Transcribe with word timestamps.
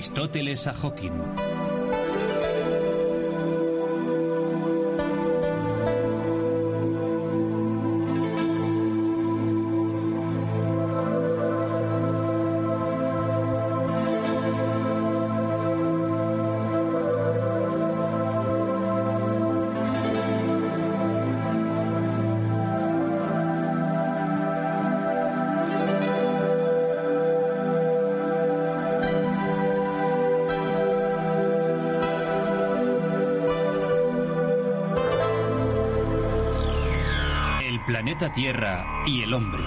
Aristóteles 0.00 0.66
a 0.66 0.72
Hawking. 0.72 1.69
Tierra 38.28 38.84
y 39.06 39.22
el 39.22 39.32
hombre. 39.32 39.62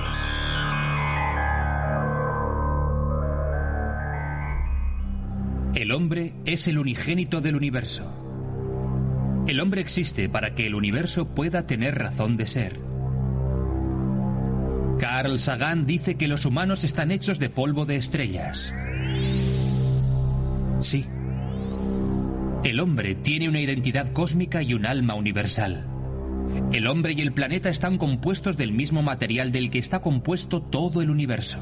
El 5.74 5.92
hombre 5.92 6.34
es 6.46 6.68
el 6.68 6.78
unigénito 6.78 7.42
del 7.42 7.56
universo. 7.56 9.44
El 9.48 9.60
hombre 9.60 9.82
existe 9.82 10.30
para 10.30 10.54
que 10.54 10.68
el 10.68 10.76
universo 10.76 11.34
pueda 11.34 11.66
tener 11.66 11.96
razón 11.98 12.38
de 12.38 12.46
ser. 12.46 12.80
Carl 15.00 15.40
Sagan 15.40 15.88
dice 15.88 16.16
que 16.16 16.28
los 16.28 16.46
humanos 16.46 16.84
están 16.84 17.12
hechos 17.12 17.40
de 17.40 17.50
polvo 17.50 17.86
de 17.86 17.96
estrellas. 17.96 18.72
Sí. 20.80 21.06
El 22.64 22.80
hombre 22.80 23.16
tiene 23.16 23.50
una 23.50 23.60
identidad 23.60 24.14
cósmica 24.14 24.62
y 24.62 24.76
un 24.76 24.86
alma 24.86 25.16
universal. 25.16 25.93
El 26.74 26.88
hombre 26.88 27.14
y 27.14 27.22
el 27.22 27.34
planeta 27.34 27.70
están 27.70 28.00
compuestos 28.00 28.58
del 28.58 28.72
mismo 28.72 29.04
material 29.04 29.52
del 29.52 29.70
que 29.70 29.78
está 29.78 30.02
compuesto 30.02 30.60
todo 30.60 31.04
el 31.04 31.12
universo. 31.12 31.60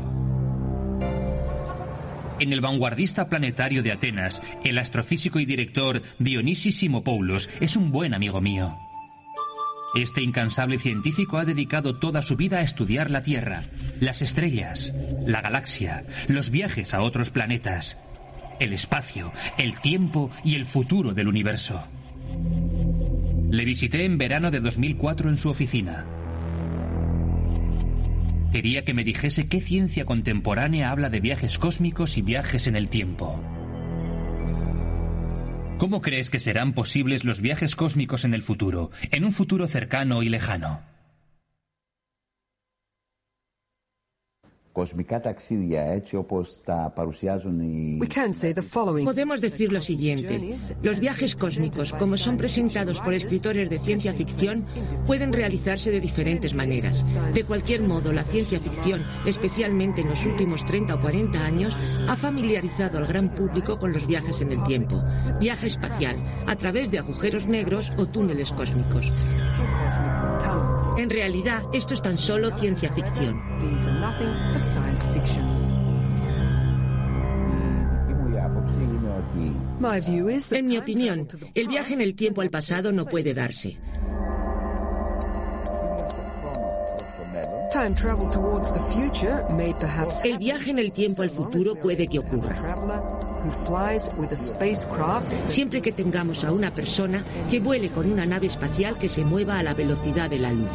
En 2.40 2.54
el 2.54 2.62
vanguardista 2.62 3.28
planetario 3.28 3.84
de 3.84 3.92
Atenas, 3.92 4.42
el 4.64 4.78
astrofísico 4.78 5.42
y 5.42 5.46
director 5.46 6.02
Dionisis 6.18 6.78
Simopoulos 6.78 7.50
es 7.60 7.76
un 7.76 7.92
buen 7.92 8.14
amigo 8.14 8.40
mío. 8.40 8.78
Este 9.96 10.22
incansable 10.22 10.80
científico 10.80 11.38
ha 11.38 11.44
dedicado 11.44 12.00
toda 12.00 12.22
su 12.22 12.38
vida 12.38 12.60
a 12.60 12.62
estudiar 12.62 13.12
la 13.12 13.22
Tierra, 13.22 13.66
las 14.00 14.22
estrellas, 14.22 14.94
la 15.26 15.42
galaxia, 15.42 16.06
los 16.30 16.52
viajes 16.52 16.94
a 16.94 17.02
otros 17.02 17.32
planetas, 17.32 17.98
el 18.62 18.72
espacio, 18.72 19.34
el 19.58 19.78
tiempo 19.82 20.32
y 20.46 20.56
el 20.56 20.66
futuro 20.66 21.14
del 21.14 21.28
universo. 21.28 21.86
Le 23.52 23.66
visité 23.66 24.06
en 24.06 24.18
verano 24.18 24.50
de 24.50 24.62
2004 24.62 25.28
en 25.28 25.36
su 25.36 25.50
oficina. 25.50 26.06
Quería 28.54 28.86
que 28.86 28.94
me 28.94 29.04
dijese 29.04 29.50
qué 29.50 29.60
ciencia 29.60 30.06
contemporánea 30.06 30.90
habla 30.90 31.10
de 31.10 31.20
viajes 31.20 31.58
cósmicos 31.58 32.18
y 32.18 32.22
viajes 32.22 32.68
en 32.68 32.78
el 32.78 32.88
tiempo. 32.88 33.44
¿Cómo 35.78 36.02
crees 36.02 36.30
que 36.30 36.40
serán 36.40 36.72
posibles 36.72 37.26
los 37.26 37.42
viajes 37.42 37.76
cósmicos 37.76 38.24
en 38.24 38.34
el 38.34 38.42
futuro, 38.42 38.90
en 39.12 39.26
un 39.26 39.34
futuro 39.34 39.68
cercano 39.68 40.24
y 40.24 40.30
lejano? 40.30 40.91
Podemos 49.06 49.42
decir 49.42 49.72
lo 49.72 49.82
siguiente. 49.82 50.56
Los 50.82 51.00
viajes 51.00 51.36
cósmicos, 51.36 51.94
como 51.94 52.18
son 52.18 52.38
presentados 52.38 53.00
por 53.00 53.14
escritores 53.14 53.70
de 53.70 53.80
ciencia 53.80 54.14
ficción, 54.14 54.64
pueden 55.06 55.34
realizarse 55.34 55.92
de 55.92 56.00
diferentes 56.00 56.54
maneras. 56.54 57.18
De 57.34 57.44
cualquier 57.44 57.82
modo, 57.82 58.12
la 58.12 58.24
ciencia 58.24 58.60
ficción, 58.60 59.04
especialmente 59.26 60.02
en 60.02 60.10
los 60.10 60.26
últimos 60.26 60.66
30 60.66 60.96
o 60.96 61.02
40 61.02 61.46
años, 61.46 61.78
ha 62.08 62.16
familiarizado 62.16 62.98
al 62.98 63.08
gran 63.08 63.34
público 63.34 63.78
con 63.78 63.92
los 63.92 64.08
viajes 64.08 64.42
en 64.42 64.52
el 64.52 64.64
tiempo. 64.64 65.04
Viaje 65.40 65.68
espacial, 65.68 66.18
a 66.48 66.56
través 66.56 66.92
de 66.92 67.00
agujeros 67.00 67.48
negros 67.48 67.92
o 67.98 68.06
túneles 68.06 68.52
cósmicos. 68.52 69.12
En 70.98 71.10
realidad, 71.10 71.64
esto 71.74 71.94
es 71.94 72.02
tan 72.02 72.18
solo 72.18 72.52
ciencia 72.58 72.92
ficción. 72.92 73.42
En 80.52 80.66
mi 80.66 80.78
opinión, 80.78 81.28
el 81.56 81.68
viaje 81.68 81.94
en 81.94 82.02
el 82.02 82.16
tiempo 82.16 82.42
al 82.42 82.50
pasado 82.50 82.92
no 82.92 83.06
puede 83.06 83.34
darse. 83.34 83.78
El 90.24 90.38
viaje 90.38 90.72
en 90.72 90.80
el 90.80 90.92
tiempo 90.92 91.24
al 91.24 91.30
futuro 91.30 91.74
puede 91.76 92.08
que 92.08 92.20
ocurra. 92.20 92.56
siempre 95.48 95.82
que 95.82 95.92
tengamos 95.92 96.44
a 96.44 96.52
una 96.52 96.74
persona 96.74 97.24
que 97.50 97.60
vuele 97.60 97.90
con 97.90 98.12
una 98.12 98.26
nave 98.26 98.48
espacial 98.48 98.98
que 98.98 99.10
se 99.10 99.26
mueva 99.26 99.58
a 99.58 99.64
la 99.64 99.74
velocidad 99.74 100.30
de 100.30 100.40
la 100.40 100.52
luz. 100.52 100.70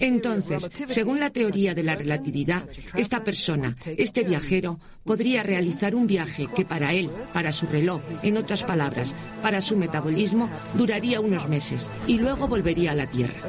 Entonces, 0.00 0.70
según 0.88 1.20
la 1.20 1.30
teoría 1.30 1.74
de 1.74 1.82
la 1.82 1.94
relatividad, 1.94 2.68
esta 2.94 3.22
persona, 3.22 3.76
este 3.96 4.24
viajero, 4.24 4.78
podría 5.04 5.42
realizar 5.42 5.94
un 5.94 6.06
viaje 6.06 6.46
que 6.54 6.64
para 6.64 6.92
él, 6.92 7.10
para 7.32 7.52
su 7.52 7.66
reloj, 7.66 8.00
en 8.22 8.36
otras 8.36 8.64
palabras, 8.64 9.14
para 9.42 9.60
su 9.60 9.76
metabolismo, 9.76 10.48
duraría 10.74 11.20
unos 11.20 11.48
meses 11.48 11.88
y 12.06 12.18
luego 12.18 12.48
volvería 12.48 12.92
a 12.92 12.94
la 12.94 13.06
Tierra. 13.06 13.40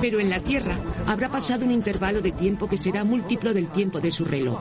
Pero 0.00 0.20
en 0.20 0.30
la 0.30 0.40
Tierra 0.40 0.76
habrá 1.06 1.28
pasado 1.28 1.64
un 1.64 1.72
intervalo 1.72 2.20
de 2.20 2.32
tiempo 2.32 2.68
que 2.68 2.76
será 2.76 3.02
múltiplo 3.04 3.54
del 3.54 3.68
tiempo 3.68 4.00
de 4.00 4.10
su 4.10 4.24
reloj. 4.24 4.60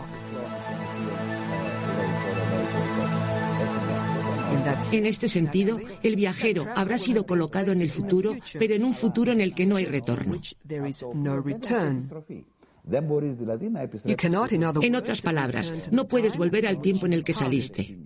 En 4.91 5.05
este 5.05 5.29
sentido, 5.29 5.79
el 6.03 6.15
viajero 6.15 6.65
habrá 6.75 6.97
sido 6.97 7.25
colocado 7.25 7.71
en 7.71 7.81
el 7.81 7.91
futuro, 7.91 8.35
pero 8.57 8.75
en 8.75 8.83
un 8.83 8.93
futuro 8.93 9.31
en 9.31 9.41
el 9.41 9.53
que 9.53 9.65
no 9.65 9.75
hay 9.75 9.85
retorno. 9.85 10.39
En 14.81 14.95
otras 14.95 15.21
palabras, 15.21 15.73
no 15.91 16.07
puedes 16.07 16.37
volver 16.37 16.67
al 16.67 16.81
tiempo 16.81 17.05
en 17.05 17.13
el 17.13 17.23
que 17.23 17.33
saliste. 17.33 17.97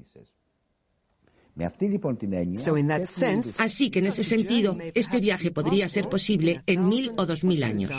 Así 3.60 3.90
que 3.90 4.00
en 4.00 4.06
ese 4.06 4.24
sentido, 4.24 4.78
este 4.94 5.20
viaje 5.20 5.52
podría 5.52 5.90
ser 5.90 6.08
posible 6.08 6.64
en 6.66 6.88
mil 6.88 7.12
o 7.18 7.26
dos 7.26 7.44
mil 7.44 7.64
años. 7.64 7.92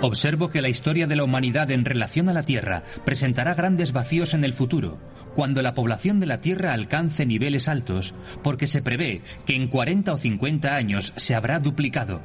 Observo 0.00 0.48
que 0.48 0.62
la 0.62 0.68
historia 0.68 1.08
de 1.08 1.16
la 1.16 1.24
humanidad 1.24 1.72
en 1.72 1.84
relación 1.84 2.28
a 2.28 2.32
la 2.32 2.44
Tierra 2.44 2.84
presentará 3.04 3.54
grandes 3.54 3.92
vacíos 3.92 4.32
en 4.32 4.44
el 4.44 4.54
futuro, 4.54 4.98
cuando 5.34 5.60
la 5.60 5.74
población 5.74 6.20
de 6.20 6.26
la 6.26 6.40
Tierra 6.40 6.72
alcance 6.72 7.26
niveles 7.26 7.68
altos, 7.68 8.14
porque 8.44 8.68
se 8.68 8.80
prevé 8.80 9.22
que 9.44 9.56
en 9.56 9.66
40 9.66 10.12
o 10.12 10.16
50 10.16 10.76
años 10.76 11.12
se 11.16 11.34
habrá 11.34 11.58
duplicado, 11.58 12.20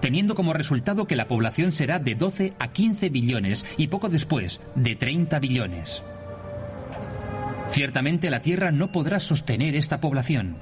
teniendo 0.00 0.36
como 0.36 0.52
resultado 0.52 1.08
que 1.08 1.16
la 1.16 1.26
población 1.26 1.72
será 1.72 1.98
de 1.98 2.14
12 2.14 2.54
a 2.60 2.72
15 2.72 3.08
billones 3.08 3.66
y 3.76 3.88
poco 3.88 4.08
después 4.08 4.60
de 4.76 4.94
30 4.94 5.40
billones. 5.40 6.04
Ciertamente 7.70 8.30
la 8.30 8.40
Tierra 8.40 8.70
no 8.70 8.92
podrá 8.92 9.18
sostener 9.18 9.74
esta 9.74 10.00
población. 10.00 10.58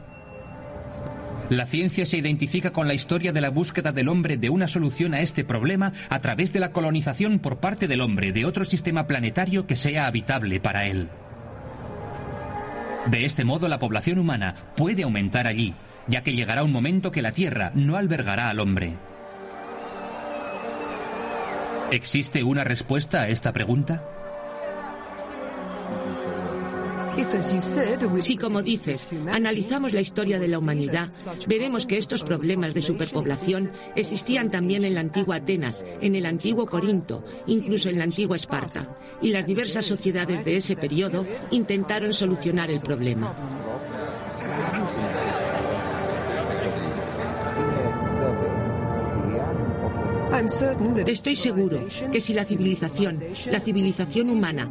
La 1.51 1.67
ciencia 1.67 2.07
se 2.07 2.17
identifica 2.17 2.73
con 2.73 2.89
la 2.89 2.95
historia 2.95 3.33
de 3.33 3.43
la 3.43 3.51
búsqueda 3.51 3.93
del 3.93 4.09
hombre 4.09 4.39
de 4.39 4.49
una 4.49 4.67
solución 4.67 5.13
a 5.13 5.21
este 5.21 5.45
problema 5.45 5.93
a 6.09 6.21
través 6.21 6.55
de 6.55 6.61
la 6.61 6.73
colonización 6.73 7.39
por 7.39 7.59
parte 7.59 7.87
del 7.87 8.01
hombre 8.01 8.33
de 8.33 8.47
otro 8.47 8.65
sistema 8.65 9.07
planetario 9.07 9.67
que 9.67 9.77
sea 9.77 10.07
habitable 10.07 10.59
para 10.59 10.87
él. 10.87 11.09
De 13.07 13.27
este 13.27 13.45
modo 13.45 13.69
la 13.69 13.79
población 13.79 14.19
humana 14.19 14.55
puede 14.75 15.03
aumentar 15.03 15.47
allí, 15.47 15.75
ya 16.07 16.23
que 16.23 16.33
llegará 16.33 16.65
un 16.65 16.73
momento 16.73 17.13
que 17.13 17.21
la 17.21 17.33
Tierra 17.33 17.73
no 17.75 17.97
albergará 17.97 18.49
al 18.49 18.61
hombre. 18.61 18.95
¿Existe 21.91 22.43
una 22.43 22.65
respuesta 22.65 23.21
a 23.21 23.29
esta 23.29 23.53
pregunta? 23.53 24.14
Si, 28.21 28.37
como 28.37 28.63
dices, 28.63 29.07
analizamos 29.31 29.93
la 29.93 30.01
historia 30.01 30.39
de 30.39 30.49
la 30.49 30.59
humanidad, 30.59 31.11
veremos 31.47 31.87
que 31.87 31.99
estos 31.99 32.23
problemas 32.23 32.75
de 32.75 32.83
superpoblación 32.83 33.71
existían 33.95 34.51
también 34.51 34.85
en 34.85 34.95
la 34.95 35.01
antigua 35.01 35.37
Atenas, 35.37 35.85
en 36.01 36.15
el 36.17 36.27
antiguo 36.27 36.67
Corinto, 36.67 37.23
incluso 37.47 37.89
en 37.91 37.99
la 37.99 38.05
antigua 38.05 38.37
Esparta, 38.37 38.97
y 39.21 39.29
las 39.29 39.47
diversas 39.47 39.85
sociedades 39.87 40.45
de 40.45 40.57
ese 40.57 40.75
periodo 40.75 41.27
intentaron 41.51 42.15
solucionar 42.15 42.71
el 42.71 42.81
problema. 42.81 43.35
Estoy 51.07 51.37
seguro 51.37 51.81
que 52.11 52.21
si 52.21 52.33
la 52.35 52.45
civilización, 52.45 53.19
la 53.51 53.61
civilización 53.61 54.31
humana, 54.31 54.71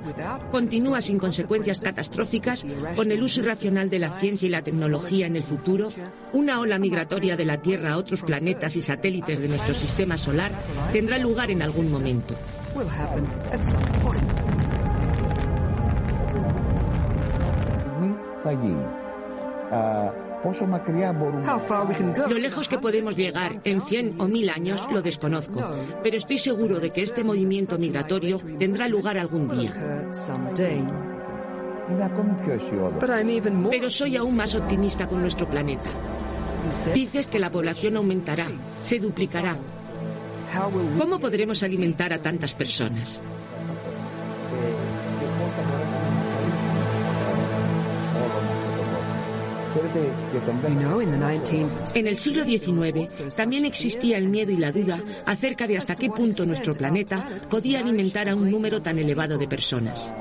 continúa 0.52 1.02
sin 1.02 1.18
consecuencias 1.18 1.80
catastróficas, 1.80 2.66
con 2.96 3.12
el 3.12 3.24
uso 3.24 3.42
irracional 3.42 3.90
de 3.90 4.00
la 4.00 4.20
ciencia 4.20 4.48
y 4.48 4.50
la 4.50 4.64
tecnología 4.64 5.28
en 5.28 5.36
el 5.36 5.44
futuro, 5.44 5.90
una 6.34 6.60
ola 6.60 6.80
migratoria 6.80 7.38
de 7.38 7.46
la 7.46 7.62
Tierra 7.62 7.94
a 7.94 7.98
otros 7.98 8.22
planetas 8.24 8.76
y 8.76 8.82
satélites 8.82 9.40
de 9.40 9.48
nuestro 9.48 9.74
sistema 9.74 10.18
solar 10.18 10.52
tendrá 10.92 11.18
lugar 11.18 11.50
en 11.52 11.62
algún 11.62 11.92
momento. 11.92 12.36
Lo 22.30 22.38
lejos 22.38 22.68
que 22.68 22.78
podemos 22.78 23.16
llegar 23.16 23.62
en 23.64 23.82
100 23.82 24.16
o 24.20 24.28
1000 24.28 24.50
años 24.50 24.82
lo 24.92 25.02
desconozco, 25.02 25.64
pero 26.04 26.18
estoy 26.18 26.38
seguro 26.38 26.80
de 26.80 26.90
que 26.90 27.02
este 27.02 27.24
movimiento 27.24 27.78
migratorio 27.78 28.42
tendrá 28.60 28.88
lugar 28.88 29.18
algún 29.18 29.48
día. 29.48 29.74
Pero 33.70 33.90
soy 33.90 34.16
aún 34.16 34.36
más 34.36 34.56
optimista 34.56 35.08
con 35.08 35.22
nuestro 35.22 35.48
planeta. 35.48 35.90
Dices 36.94 37.28
que 37.28 37.40
la 37.40 37.52
población 37.52 37.98
aumentará, 37.98 38.48
se 38.64 39.00
duplicará. 39.00 39.58
¿Cómo 41.00 41.20
podremos 41.20 41.64
alimentar 41.64 42.14
a 42.14 42.22
tantas 42.22 42.54
personas? 42.54 43.22
En 51.96 52.08
el 52.08 52.18
siglo 52.18 52.44
XIX 52.46 53.36
también 53.36 53.66
existía 53.66 54.18
el 54.18 54.30
miedo 54.30 54.52
y 54.52 54.58
la 54.58 54.72
duda 54.72 55.00
acerca 55.26 55.68
de 55.68 55.78
hasta 55.78 55.96
qué 55.96 56.10
punto 56.10 56.46
nuestro 56.46 56.74
planeta 56.74 57.28
podía 57.50 57.80
alimentar 57.80 58.30
a 58.30 58.36
un 58.36 58.50
número 58.50 58.82
tan 58.82 59.00
elevado 59.00 59.38
de 59.38 59.48
personas. 59.48 60.14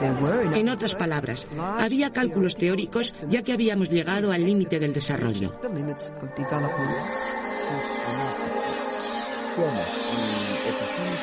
there 0.00 0.12
were 0.20 0.42
enough 0.42 0.56
En 0.56 0.68
otras 0.68 0.94
palabras, 0.94 1.46
había 1.58 2.12
cálculos 2.12 2.56
teóricos 2.56 3.14
ya 3.28 3.42
que 3.42 3.52
habíamos 3.52 3.90
llegado 3.90 4.32
al 4.32 4.44
límite 4.44 4.78
del 4.78 4.92
desarrollo. 4.92 5.52
the 5.62 5.68
limits 5.68 6.12
of 6.22 6.34
development. 6.36 6.72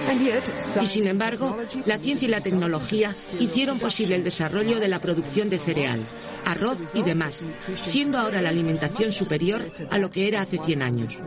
And 0.10 0.22
yet, 0.22 0.44
Y 0.82 0.86
sin 0.86 1.08
embargo, 1.08 1.58
la 1.86 1.98
ciencia 1.98 2.28
y 2.28 2.32
la 2.32 2.42
tecnología 2.42 3.16
hicieron 3.40 3.80
posible 3.80 4.16
el 4.16 4.24
desarrollo 4.24 4.80
de 4.80 4.88
la 4.88 5.00
producción 5.00 5.50
de 5.50 5.60
cereal, 5.60 6.08
arroz 6.46 6.96
y 6.96 7.04
demás, 7.04 7.44
siendo 7.76 8.18
ahora 8.18 8.42
la 8.42 8.50
alimentación 8.50 9.12
superior 9.12 9.72
a 9.90 9.98
lo 9.98 10.10
que 10.10 10.28
era 10.28 10.42
hace 10.42 10.58
100 10.58 10.82
años. 10.82 11.20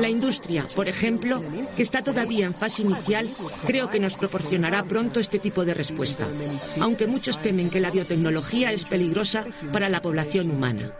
La 0.00 0.08
industria, 0.08 0.66
por 0.74 0.88
ejemplo, 0.88 1.42
que 1.76 1.82
está 1.82 2.02
todavía 2.02 2.46
en 2.46 2.54
fase 2.54 2.82
inicial, 2.82 3.28
creo 3.66 3.88
que 3.88 4.00
nos 4.00 4.16
proporcionará 4.16 4.84
pronto 4.84 5.20
este 5.20 5.38
tipo 5.38 5.64
de 5.64 5.74
respuesta, 5.74 6.26
aunque 6.80 7.06
muchos 7.06 7.38
temen 7.38 7.70
que 7.70 7.80
la 7.80 7.90
biotecnología 7.90 8.72
es 8.72 8.84
peligrosa 8.84 9.44
para 9.72 9.88
la 9.88 10.02
población 10.02 10.50
humana. 10.50 10.92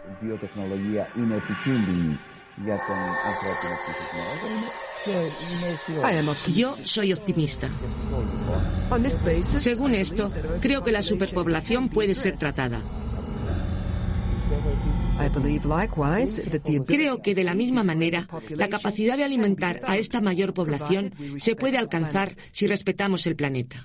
Yo 6.54 6.76
soy 6.84 7.12
optimista. 7.12 7.68
Según 9.42 9.94
esto, 9.94 10.30
creo 10.60 10.82
que 10.82 10.92
la 10.92 11.02
superpoblación 11.02 11.88
puede 11.88 12.14
ser 12.14 12.36
tratada. 12.36 12.80
Creo 16.86 17.22
que 17.22 17.34
de 17.34 17.44
la 17.44 17.54
misma 17.54 17.84
manera, 17.84 18.26
la 18.50 18.68
capacidad 18.68 19.16
de 19.16 19.24
alimentar 19.24 19.80
a 19.86 19.96
esta 19.96 20.20
mayor 20.20 20.54
población 20.54 21.12
se 21.38 21.56
puede 21.56 21.78
alcanzar 21.78 22.36
si 22.52 22.66
respetamos 22.66 23.26
el 23.26 23.36
planeta. 23.36 23.84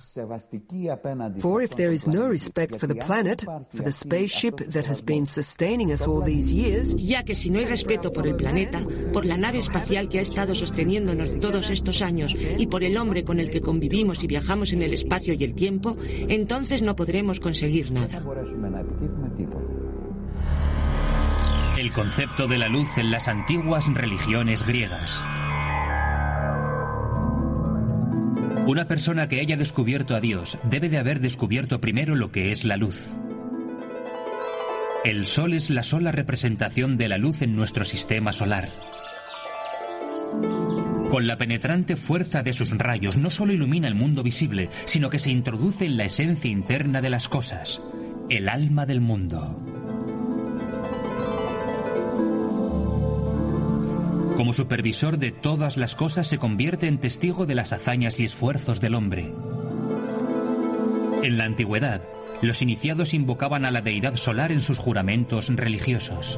For 1.40 1.64
if 1.64 1.76
there 1.76 1.94
is 1.94 2.08
no 2.08 2.30
respect 2.30 2.78
for 2.78 2.88
the 2.88 2.96
planet, 2.96 3.44
for 3.44 3.84
the 3.84 3.92
spaceship 3.92 4.56
that 4.72 4.86
has 4.86 5.04
been 5.04 5.26
sustaining 5.26 5.92
us 5.92 6.08
all 6.08 6.24
these 6.24 6.52
years, 6.52 6.96
ya 6.96 7.24
que 7.24 7.36
si 7.36 7.50
no 7.50 7.60
hay 7.60 7.66
respeto 7.66 8.12
por 8.12 8.28
el 8.28 8.36
planeta, 8.36 8.80
por 9.14 9.26
la 9.26 9.38
nave 9.38 9.60
espacial 9.60 10.10
que 10.10 10.20
ha 10.20 10.22
estado 10.22 10.56
sosteniéndonos 10.56 11.40
todos 11.40 11.70
estos 11.70 12.02
años 12.02 12.36
y 12.58 12.68
por 12.68 12.84
el 12.84 12.98
hombre 12.98 13.24
con 13.24 13.40
el 13.40 13.50
que 13.50 13.62
convivimos 13.62 14.24
y 14.24 14.28
viajamos 14.28 14.74
en 14.74 14.82
el 14.82 14.94
espacio 14.94 15.34
y 15.34 15.44
el 15.44 15.54
tiempo, 15.54 15.98
entonces 16.28 16.82
no 16.82 16.96
podremos 16.96 17.40
conseguir 17.40 17.92
nada. 17.92 18.24
El 21.86 21.94
concepto 21.94 22.48
de 22.48 22.58
la 22.58 22.68
luz 22.68 22.98
en 22.98 23.12
las 23.12 23.28
antiguas 23.28 23.86
religiones 23.94 24.66
griegas. 24.66 25.24
Una 28.66 28.88
persona 28.88 29.30
que 29.30 29.40
haya 29.40 29.56
descubierto 29.56 30.16
a 30.16 30.20
Dios 30.20 30.58
debe 30.64 30.90
de 30.90 30.98
haber 30.98 31.20
descubierto 31.20 31.80
primero 31.80 32.16
lo 32.16 32.32
que 32.32 32.52
es 32.52 32.66
la 32.66 32.76
luz. 32.76 33.14
El 35.04 35.28
Sol 35.28 35.54
es 35.54 35.70
la 35.70 35.84
sola 35.84 36.12
representación 36.12 36.98
de 36.98 37.08
la 37.08 37.20
luz 37.20 37.44
en 37.44 37.56
nuestro 37.56 37.86
sistema 37.86 38.34
solar. 38.34 38.72
Con 41.12 41.28
la 41.28 41.38
penetrante 41.38 41.98
fuerza 41.98 42.42
de 42.42 42.54
sus 42.54 42.72
rayos 42.72 43.16
no 43.16 43.30
solo 43.30 43.54
ilumina 43.54 43.88
el 43.88 43.94
mundo 43.94 44.24
visible, 44.24 44.70
sino 44.86 45.12
que 45.12 45.20
se 45.20 45.30
introduce 45.30 45.86
en 45.86 45.98
la 45.98 46.06
esencia 46.06 46.50
interna 46.50 47.00
de 47.02 47.12
las 47.12 47.30
cosas, 47.30 47.80
el 48.32 48.50
alma 48.50 48.88
del 48.88 49.02
mundo. 49.02 49.65
Como 54.36 54.54
supervisor 54.54 55.18
de 55.18 55.32
todas 55.32 55.78
las 55.78 55.96
cosas 55.96 56.28
se 56.28 56.38
convierte 56.38 56.88
en 56.88 56.98
testigo 56.98 57.46
de 57.46 57.56
las 57.56 57.72
hazañas 57.72 58.20
y 58.20 58.26
esfuerzos 58.26 58.82
del 58.82 58.96
hombre. 58.96 59.32
En 61.24 61.38
la 61.38 61.46
antigüedad, 61.46 62.02
los 62.42 62.62
iniciados 62.62 63.14
invocaban 63.14 63.66
a 63.66 63.72
la 63.72 63.82
deidad 63.82 64.16
solar 64.16 64.52
en 64.52 64.62
sus 64.62 64.78
juramentos 64.78 65.48
religiosos. 65.48 66.38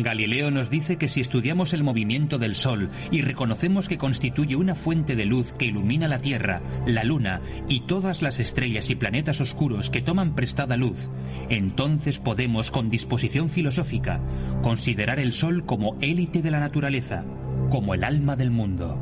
Galileo 0.00 0.50
nos 0.50 0.70
dice 0.70 0.96
que 0.96 1.08
si 1.08 1.20
estudiamos 1.20 1.74
el 1.74 1.84
movimiento 1.84 2.38
del 2.38 2.56
Sol 2.56 2.88
y 3.10 3.20
reconocemos 3.20 3.88
que 3.88 3.98
constituye 3.98 4.56
una 4.56 4.74
fuente 4.74 5.16
de 5.16 5.26
luz 5.26 5.52
que 5.52 5.66
ilumina 5.66 6.08
la 6.08 6.18
Tierra, 6.18 6.62
la 6.86 7.04
Luna 7.04 7.42
y 7.68 7.80
todas 7.80 8.22
las 8.22 8.40
estrellas 8.40 8.88
y 8.88 8.94
planetas 8.94 9.40
oscuros 9.42 9.90
que 9.90 10.00
toman 10.00 10.34
prestada 10.34 10.78
luz, 10.78 11.10
entonces 11.50 12.18
podemos, 12.18 12.70
con 12.70 12.88
disposición 12.88 13.50
filosófica, 13.50 14.20
considerar 14.62 15.20
el 15.20 15.32
Sol 15.32 15.66
como 15.66 15.98
élite 16.00 16.40
de 16.40 16.50
la 16.50 16.60
naturaleza, 16.60 17.24
como 17.70 17.92
el 17.92 18.04
alma 18.04 18.34
del 18.34 18.50
mundo. 18.50 18.98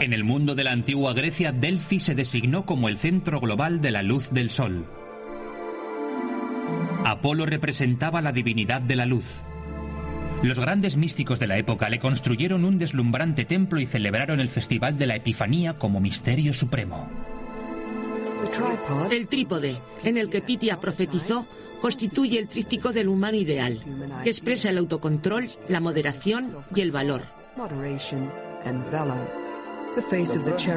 En 0.00 0.12
el 0.12 0.24
mundo 0.24 0.54
de 0.54 0.64
la 0.64 0.72
antigua 0.72 1.14
Grecia, 1.14 1.52
Delphi 1.52 2.00
se 2.00 2.14
designó 2.14 2.66
como 2.66 2.88
el 2.88 2.98
centro 2.98 3.40
global 3.40 3.80
de 3.80 3.92
la 3.92 4.02
luz 4.02 4.30
del 4.30 4.50
Sol. 4.50 4.84
Apolo 7.08 7.46
representaba 7.46 8.20
la 8.20 8.32
divinidad 8.32 8.80
de 8.80 8.96
la 8.96 9.06
luz. 9.06 9.42
Los 10.42 10.58
grandes 10.58 10.96
místicos 10.96 11.38
de 11.38 11.46
la 11.46 11.56
época 11.56 11.88
le 11.88 12.00
construyeron 12.00 12.64
un 12.64 12.78
deslumbrante 12.78 13.44
templo 13.44 13.78
y 13.78 13.86
celebraron 13.86 14.40
el 14.40 14.48
festival 14.48 14.98
de 14.98 15.06
la 15.06 15.14
Epifanía 15.14 15.78
como 15.78 16.00
misterio 16.00 16.52
supremo. 16.52 17.08
El 19.08 19.28
trípode, 19.28 19.76
en 20.02 20.18
el 20.18 20.28
que 20.28 20.40
Pitia 20.40 20.80
profetizó, 20.80 21.46
constituye 21.80 22.40
el 22.40 22.48
tríptico 22.48 22.92
del 22.92 23.06
humano 23.06 23.36
ideal, 23.36 23.78
que 24.24 24.30
expresa 24.30 24.70
el 24.70 24.78
autocontrol, 24.78 25.46
la 25.68 25.80
moderación 25.80 26.56
y 26.74 26.80
el 26.80 26.90
valor. 26.90 27.22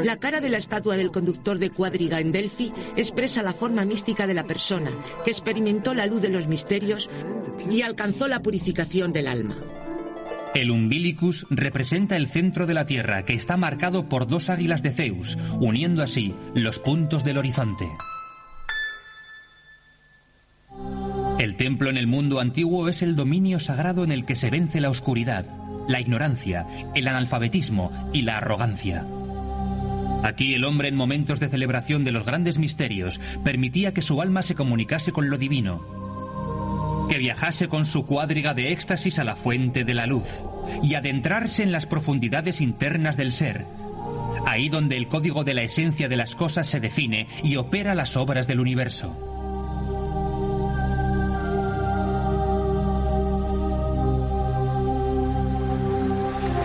La 0.04 0.18
cara 0.18 0.40
de 0.40 0.50
la 0.50 0.58
estatua 0.58 0.96
del 0.96 1.12
conductor 1.12 1.60
de 1.60 1.70
cuadriga 1.70 2.20
en 2.20 2.32
Delphi 2.32 2.72
expresa 2.96 3.44
la 3.44 3.54
forma 3.54 3.84
mística 3.84 4.26
de 4.28 4.34
la 4.34 4.46
persona, 4.46 4.92
que 5.26 5.32
experimentó 5.32 5.94
la 5.94 6.06
luz 6.06 6.22
de 6.22 6.30
los 6.30 6.48
misterios 6.48 7.10
y 7.70 7.82
alcanzó 7.82 8.28
la 8.28 8.42
purificación 8.42 9.12
del 9.12 9.28
alma. 9.28 9.58
El 10.56 10.72
umbilicus 10.72 11.46
representa 11.50 12.16
el 12.16 12.28
centro 12.28 12.66
de 12.66 12.74
la 12.74 12.86
Tierra, 12.86 13.24
que 13.24 13.34
está 13.34 13.56
marcado 13.58 14.10
por 14.10 14.26
dos 14.26 14.50
águilas 14.50 14.82
de 14.82 14.92
Zeus, 14.92 15.38
uniendo 15.60 16.02
así 16.02 16.34
los 16.56 16.80
puntos 16.80 17.24
del 17.24 17.38
horizonte. 17.38 17.88
El 21.40 21.56
templo 21.56 21.90
en 21.90 21.98
el 21.98 22.08
mundo 22.08 22.40
antiguo 22.40 22.90
es 22.90 23.02
el 23.02 23.16
dominio 23.16 23.60
sagrado 23.60 24.04
en 24.04 24.12
el 24.12 24.26
que 24.26 24.36
se 24.36 24.50
vence 24.50 24.82
la 24.82 24.90
oscuridad, 24.90 25.46
la 25.89 26.00
ignorancia, 26.00 26.65
el 26.93 27.08
analfabetismo 27.08 27.91
y 28.13 28.22
la 28.22 28.38
arrogancia. 28.38 29.03
Aquí 30.24 30.53
el 30.53 30.63
hombre 30.63 30.88
en 30.88 30.96
momentos 30.96 31.39
de 31.39 31.50
celebración 31.50 32.03
de 32.03 32.12
los 32.12 32.25
grandes 32.25 32.58
misterios 32.58 33.19
permitía 33.43 33.93
que 33.93 34.01
su 34.01 34.22
alma 34.22 34.43
se 34.43 34.55
comunicase 34.55 35.12
con 35.12 35.29
lo 35.29 35.38
divino, 35.38 35.81
que 37.10 37.17
viajase 37.17 37.67
con 37.67 37.86
su 37.86 38.05
cuadriga 38.05 38.53
de 38.53 38.72
éxtasis 38.72 39.17
a 39.17 39.24
la 39.24 39.36
fuente 39.36 39.84
de 39.84 39.96
la 39.96 40.05
luz 40.05 40.43
y 40.84 40.93
adentrarse 40.93 41.63
en 41.63 41.72
las 41.72 41.88
profundidades 41.88 42.62
internas 42.62 43.17
del 43.17 43.31
ser, 43.31 43.65
ahí 44.46 44.69
donde 44.69 44.96
el 44.96 45.08
código 45.08 45.43
de 45.43 45.55
la 45.55 45.63
esencia 45.63 46.08
de 46.08 46.17
las 46.17 46.36
cosas 46.36 46.67
se 46.67 46.79
define 46.79 47.27
y 47.43 47.55
opera 47.55 47.96
las 47.96 48.15
obras 48.15 48.46
del 48.46 48.60
universo. 48.60 49.28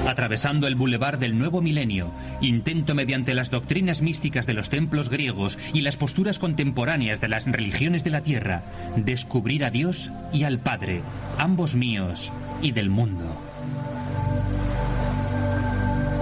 Atravesando 0.07 0.67
el 0.67 0.75
bulevar 0.75 1.19
del 1.19 1.39
nuevo 1.39 1.63
milenio, 1.63 2.11
intento 2.41 2.95
mediante 2.95 3.35
las 3.35 3.51
doctrinas 3.51 4.03
místicas 4.03 4.47
de 4.47 4.53
los 4.53 4.69
templos 4.69 5.09
griegos 5.09 5.59
y 5.73 5.81
las 5.81 5.97
posturas 5.97 6.39
contemporáneas 6.39 7.21
de 7.21 7.29
las 7.29 7.47
religiones 7.47 8.05
de 8.05 8.11
la 8.11 8.21
tierra, 8.21 8.63
descubrir 8.97 9.65
a 9.65 9.71
Dios 9.71 10.11
y 10.33 10.45
al 10.45 10.59
Padre, 10.59 11.01
ambos 11.39 11.75
míos 11.75 12.31
y 12.61 12.73
del 12.73 12.91
mundo. 12.91 13.25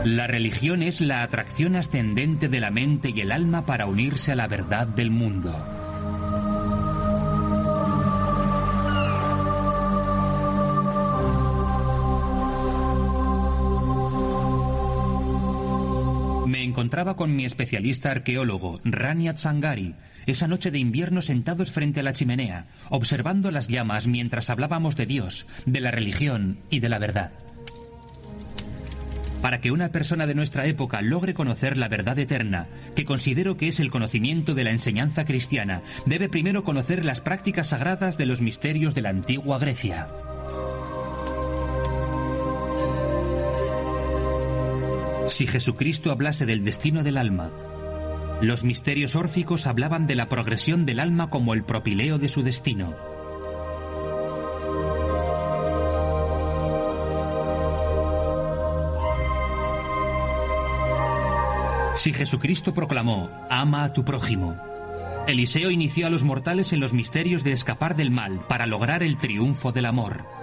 La 0.05 0.27
religión 0.27 0.83
es 0.83 1.01
la 1.01 1.23
atracción 1.23 1.77
ascendente 1.77 2.49
de 2.49 2.61
la 2.61 2.71
mente 2.71 3.11
y 3.11 3.21
el 3.21 3.31
alma 3.31 3.67
para 3.67 3.87
unirse 3.87 4.33
a 4.33 4.37
la 4.37 4.49
verdad 4.49 4.87
del 4.87 5.11
mundo. 5.11 5.82
Encontraba 16.92 17.16
con 17.16 17.34
mi 17.34 17.46
especialista 17.46 18.11
arqueólogo, 18.11 18.78
Rania 18.84 19.32
Tsangari, 19.32 19.94
esa 20.26 20.46
noche 20.46 20.70
de 20.70 20.78
invierno 20.78 21.22
sentados 21.22 21.70
frente 21.70 22.00
a 22.00 22.02
la 22.02 22.12
chimenea, 22.12 22.66
observando 22.90 23.50
las 23.50 23.68
llamas 23.68 24.06
mientras 24.06 24.50
hablábamos 24.50 24.94
de 24.94 25.06
Dios, 25.06 25.46
de 25.64 25.80
la 25.80 25.90
religión 25.90 26.58
y 26.68 26.80
de 26.80 26.90
la 26.90 26.99
verdad. 26.99 27.32
Para 29.40 29.62
que 29.62 29.70
una 29.70 29.88
persona 29.88 30.26
de 30.26 30.34
nuestra 30.34 30.66
época 30.66 31.00
logre 31.00 31.32
conocer 31.32 31.78
la 31.78 31.88
verdad 31.88 32.18
eterna, 32.18 32.66
que 32.94 33.06
considero 33.06 33.56
que 33.56 33.68
es 33.68 33.80
el 33.80 33.90
conocimiento 33.90 34.52
de 34.52 34.64
la 34.64 34.70
enseñanza 34.70 35.25
cristiana, 35.25 35.80
debe 36.04 36.28
primero 36.28 36.62
conocer 36.62 37.06
las 37.06 37.22
prácticas 37.22 37.68
sagradas 37.68 38.18
de 38.18 38.26
los 38.26 38.42
misterios 38.42 38.94
de 38.94 39.00
la 39.00 39.08
antigua 39.08 39.58
Grecia. 39.58 40.08
Si 45.29 45.47
Jesucristo 45.47 46.11
hablase 46.11 46.47
del 46.47 46.64
destino 46.64 47.02
del 47.02 47.17
alma, 47.17 47.50
los 48.41 48.64
misterios 48.64 49.14
órficos 49.14 49.67
hablaban 49.67 50.07
de 50.07 50.14
la 50.14 50.29
progresión 50.29 50.85
del 50.85 51.00
alma 51.00 51.31
como 51.31 51.55
el 51.55 51.64
propileo 51.64 52.19
de 52.19 52.29
su 52.29 52.43
destino. 52.43 52.95
Si 61.97 62.12
Jesucristo 62.12 62.75
proclamó, 62.75 63.31
ama 63.49 63.85
a 63.85 63.93
tu 63.93 64.05
prójimo, 64.05 64.57
Eliseo 65.26 65.71
inició 65.71 66.09
a 66.09 66.11
los 66.11 66.25
mortales 66.25 66.73
en 66.73 66.81
los 66.81 66.93
misterios 66.93 67.45
de 67.45 67.52
escapar 67.52 67.95
del 67.95 68.11
mal 68.11 68.41
para 68.49 68.67
lograr 68.67 69.05
el 69.05 69.17
triunfo 69.17 69.71
del 69.71 69.87
amor. 69.87 70.41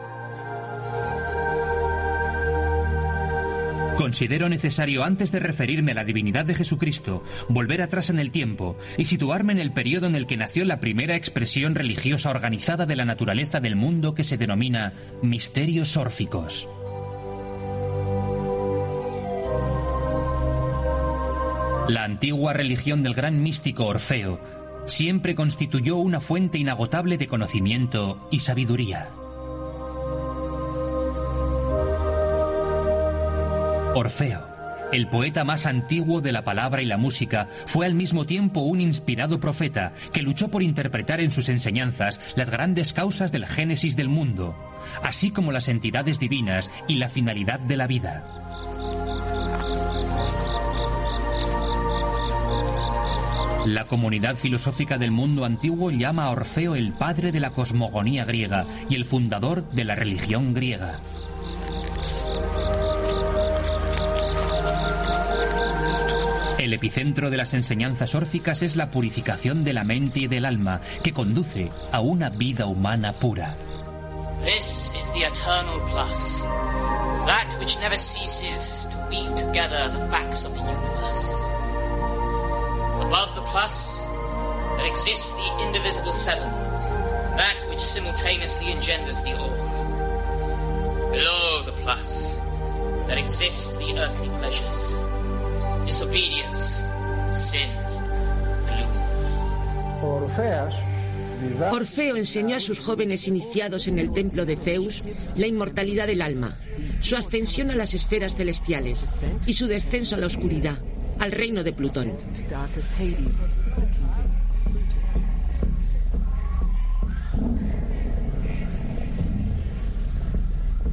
Considero 4.00 4.48
necesario, 4.48 5.04
antes 5.04 5.30
de 5.30 5.42
referirme 5.42 5.92
a 5.92 5.96
la 5.96 6.06
divinidad 6.06 6.46
de 6.46 6.54
Jesucristo, 6.54 7.22
volver 7.50 7.82
atrás 7.82 8.10
en 8.10 8.18
el 8.18 8.32
tiempo 8.32 8.78
y 8.98 9.04
situarme 9.04 9.52
en 9.52 9.60
el 9.60 9.74
periodo 9.74 10.08
en 10.08 10.16
el 10.16 10.26
que 10.26 10.38
nació 10.38 10.64
la 10.64 10.80
primera 10.80 11.18
expresión 11.18 11.76
religiosa 11.76 12.30
organizada 12.30 12.86
de 12.86 12.96
la 12.96 13.04
naturaleza 13.04 13.60
del 13.60 13.76
mundo 13.76 14.16
que 14.16 14.24
se 14.24 14.38
denomina 14.38 14.94
misterios 15.22 15.98
órficos. 15.98 16.66
La 21.90 22.06
antigua 22.06 22.54
religión 22.54 23.04
del 23.04 23.16
gran 23.16 23.44
místico 23.44 23.86
Orfeo 23.86 24.40
siempre 24.86 25.36
constituyó 25.36 25.98
una 25.98 26.22
fuente 26.22 26.58
inagotable 26.58 27.18
de 27.18 27.28
conocimiento 27.28 28.30
y 28.32 28.40
sabiduría. 28.40 29.10
Orfeo, 34.00 34.48
el 34.94 35.08
poeta 35.08 35.44
más 35.44 35.66
antiguo 35.66 36.22
de 36.22 36.32
la 36.32 36.44
palabra 36.46 36.82
y 36.82 36.86
la 36.86 36.98
música, 36.98 37.50
fue 37.66 37.86
al 37.86 37.96
mismo 37.96 38.26
tiempo 38.26 38.62
un 38.62 38.80
inspirado 38.80 39.42
profeta 39.42 39.92
que 40.14 40.22
luchó 40.22 40.48
por 40.48 40.64
interpretar 40.64 41.20
en 41.20 41.32
sus 41.32 41.50
enseñanzas 41.50 42.22
las 42.36 42.50
grandes 42.50 42.94
causas 42.94 43.34
del 43.34 43.46
génesis 43.46 43.98
del 43.98 44.08
mundo, 44.08 44.56
así 45.04 45.32
como 45.32 45.52
las 45.52 45.68
entidades 45.68 46.18
divinas 46.18 46.72
y 46.88 46.96
la 46.96 47.10
finalidad 47.10 47.60
de 47.60 47.78
la 47.78 47.88
vida. 47.88 48.24
La 53.66 53.86
comunidad 53.86 54.36
filosófica 54.36 54.98
del 54.98 55.12
mundo 55.12 55.44
antiguo 55.44 55.92
llama 55.92 56.24
a 56.24 56.30
Orfeo 56.32 56.76
el 56.76 56.94
padre 56.94 57.34
de 57.34 57.42
la 57.42 57.52
cosmogonía 57.52 58.24
griega 58.24 58.66
y 58.90 58.96
el 58.96 59.04
fundador 59.04 59.70
de 59.72 59.84
la 59.84 59.96
religión 59.96 60.54
griega. 60.54 61.00
El 66.70 66.74
epicentro 66.74 67.32
de 67.32 67.38
las 67.38 67.56
enseñanzas 67.56 68.14
órficas 68.14 68.62
es 68.62 68.76
la 68.76 68.92
purificación 68.92 69.64
de 69.64 69.74
la 69.74 69.84
mente 69.84 70.20
y 70.20 70.28
del 70.28 70.46
alma, 70.46 70.82
que 71.02 71.14
conduce 71.14 71.72
a 71.92 72.00
una 72.00 72.30
vida 72.30 72.68
humana 72.68 73.12
pura. 73.12 73.56
This 74.46 74.94
is 74.96 75.12
the 75.14 75.26
eternal 75.26 75.80
plus, 75.90 76.44
that 77.26 77.58
which 77.60 77.80
never 77.80 77.98
ceases 77.98 78.88
to 78.92 79.00
weave 79.10 79.34
together 79.34 79.90
the 79.90 80.06
facts 80.12 80.46
of 80.46 80.54
the 80.54 80.60
universe. 80.60 81.42
Above 83.02 83.34
the 83.34 83.42
plus, 83.52 84.00
there 84.78 84.92
exists 84.92 85.34
the 85.34 85.66
indivisible 85.66 86.14
seven, 86.14 86.52
that 87.36 87.66
which 87.68 87.80
simultaneously 87.80 88.72
engenders 88.72 89.24
the 89.24 89.36
all. 89.36 89.58
Below 91.10 91.64
the 91.64 91.74
plus, 91.82 92.40
there 93.08 93.18
exists 93.18 93.76
the 93.78 93.98
earthly 93.98 94.30
pleasures. 94.38 94.94
Orfeo 101.72 102.16
enseñó 102.16 102.58
a 102.58 102.60
sus 102.60 102.80
jóvenes 102.80 103.28
iniciados 103.28 103.88
en 103.88 103.98
el 103.98 104.14
templo 104.14 104.46
de 104.46 104.56
Zeus 104.56 105.04
la 105.36 105.48
inmortalidad 105.48 106.06
del 106.06 106.22
alma, 106.22 106.58
su 107.00 107.16
ascensión 107.16 107.72
a 107.72 107.76
las 107.76 107.94
esferas 107.94 108.36
celestiales 108.36 109.04
y 109.46 109.54
su 109.54 109.68
descenso 109.68 110.16
a 110.16 110.20
la 110.20 110.28
oscuridad, 110.28 110.78
al 111.18 111.32
reino 111.32 111.64
de 111.64 111.74
Plutón. 111.74 112.14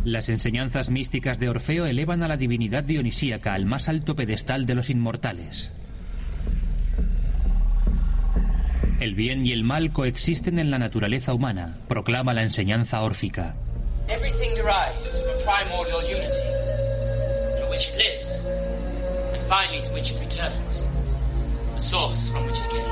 Las 0.06 0.28
enseñanzas 0.28 0.88
místicas 0.88 1.40
de 1.40 1.48
Orfeo 1.48 1.84
elevan 1.84 2.22
a 2.22 2.28
la 2.28 2.36
divinidad 2.36 2.84
dionisíaca 2.84 3.54
al 3.54 3.66
más 3.66 3.88
alto 3.88 4.14
pedestal 4.14 4.64
de 4.64 4.76
los 4.76 4.88
inmortales. 4.88 5.72
El 9.00 9.16
bien 9.16 9.44
y 9.44 9.50
el 9.50 9.64
mal 9.64 9.92
coexisten 9.92 10.60
en 10.60 10.70
la 10.70 10.78
naturaleza 10.78 11.34
humana, 11.34 11.78
proclama 11.88 12.34
la 12.34 12.44
enseñanza 12.44 13.02
órfica. 13.02 13.56
Everything 14.08 14.54
derives 14.54 15.24
from 15.24 15.34
a 15.34 15.64
primordial 15.64 16.00
unity, 16.04 16.46
through 17.56 17.70
which 17.70 17.88
it 17.88 17.96
lives, 17.96 18.46
and 19.34 19.42
finally 19.48 19.82
to 19.82 19.92
which 19.92 20.12
it 20.12 20.20
returns, 20.20 20.86
the 21.74 21.80
source 21.80 22.30
from 22.30 22.46
which 22.46 22.60
it 22.60 22.70
came. 22.70 22.86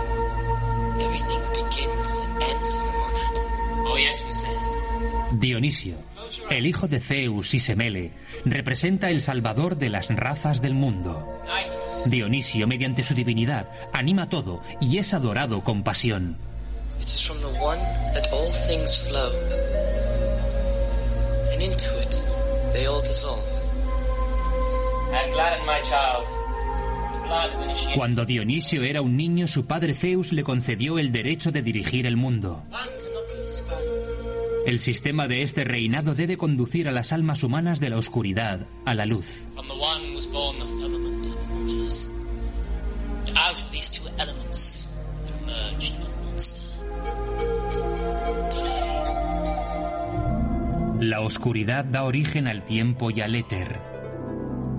Everything 1.01 1.41
begins 1.63 2.21
and 2.25 2.43
ends 2.43 2.75
in 2.75 2.83
a 2.83 2.93
monad. 2.93 3.55
Oh 3.87 3.97
yes, 3.97 4.21
who 4.21 4.33
says? 4.33 5.39
Dionisio, 5.39 5.95
el 6.51 6.67
hijo 6.67 6.89
de 6.89 7.01
Zeus 7.01 7.55
y 7.55 7.61
Semele, 7.61 8.13
representa 8.45 9.11
el 9.11 9.21
salvador 9.21 9.77
de 9.77 9.91
las 9.91 10.09
razas 10.09 10.61
del 10.63 10.75
mundo. 10.75 11.41
Dionisio, 12.07 12.67
mediante 12.67 13.03
su 13.03 13.15
divinidad, 13.15 13.69
anima 13.93 14.29
todo 14.29 14.63
y 14.81 14.99
es 14.99 15.15
adorado 15.15 15.63
con 15.63 15.83
pasión. 15.83 16.37
they 22.75 22.87
all 22.87 23.01
dissolve. 23.03 23.39
I 25.13 25.31
gladden 25.31 25.65
my 25.65 25.81
child. 25.83 26.45
Cuando 27.95 28.25
Dionisio 28.25 28.83
era 28.83 29.01
un 29.01 29.17
niño, 29.17 29.47
su 29.49 29.67
padre 29.67 29.95
Zeus 29.95 30.33
le 30.33 30.45
concedió 30.45 30.99
el 30.99 31.11
derecho 31.11 31.51
de 31.53 31.63
dirigir 31.63 32.07
el 32.07 32.17
mundo. 32.17 32.63
El 34.67 34.79
sistema 34.79 35.29
de 35.29 35.43
este 35.43 35.63
reinado 35.63 36.15
debe 36.15 36.39
conducir 36.39 36.89
a 36.89 36.93
las 36.93 37.13
almas 37.13 37.43
humanas 37.43 37.81
de 37.81 37.91
la 37.91 37.99
oscuridad 37.99 38.67
a 38.87 38.95
la 38.95 39.05
luz. 39.05 39.47
La 51.01 51.21
oscuridad 51.21 51.85
da 51.85 52.05
origen 52.05 52.49
al 52.49 52.65
tiempo 52.65 53.11
y 53.11 53.21
al 53.21 53.35
éter. 53.35 53.79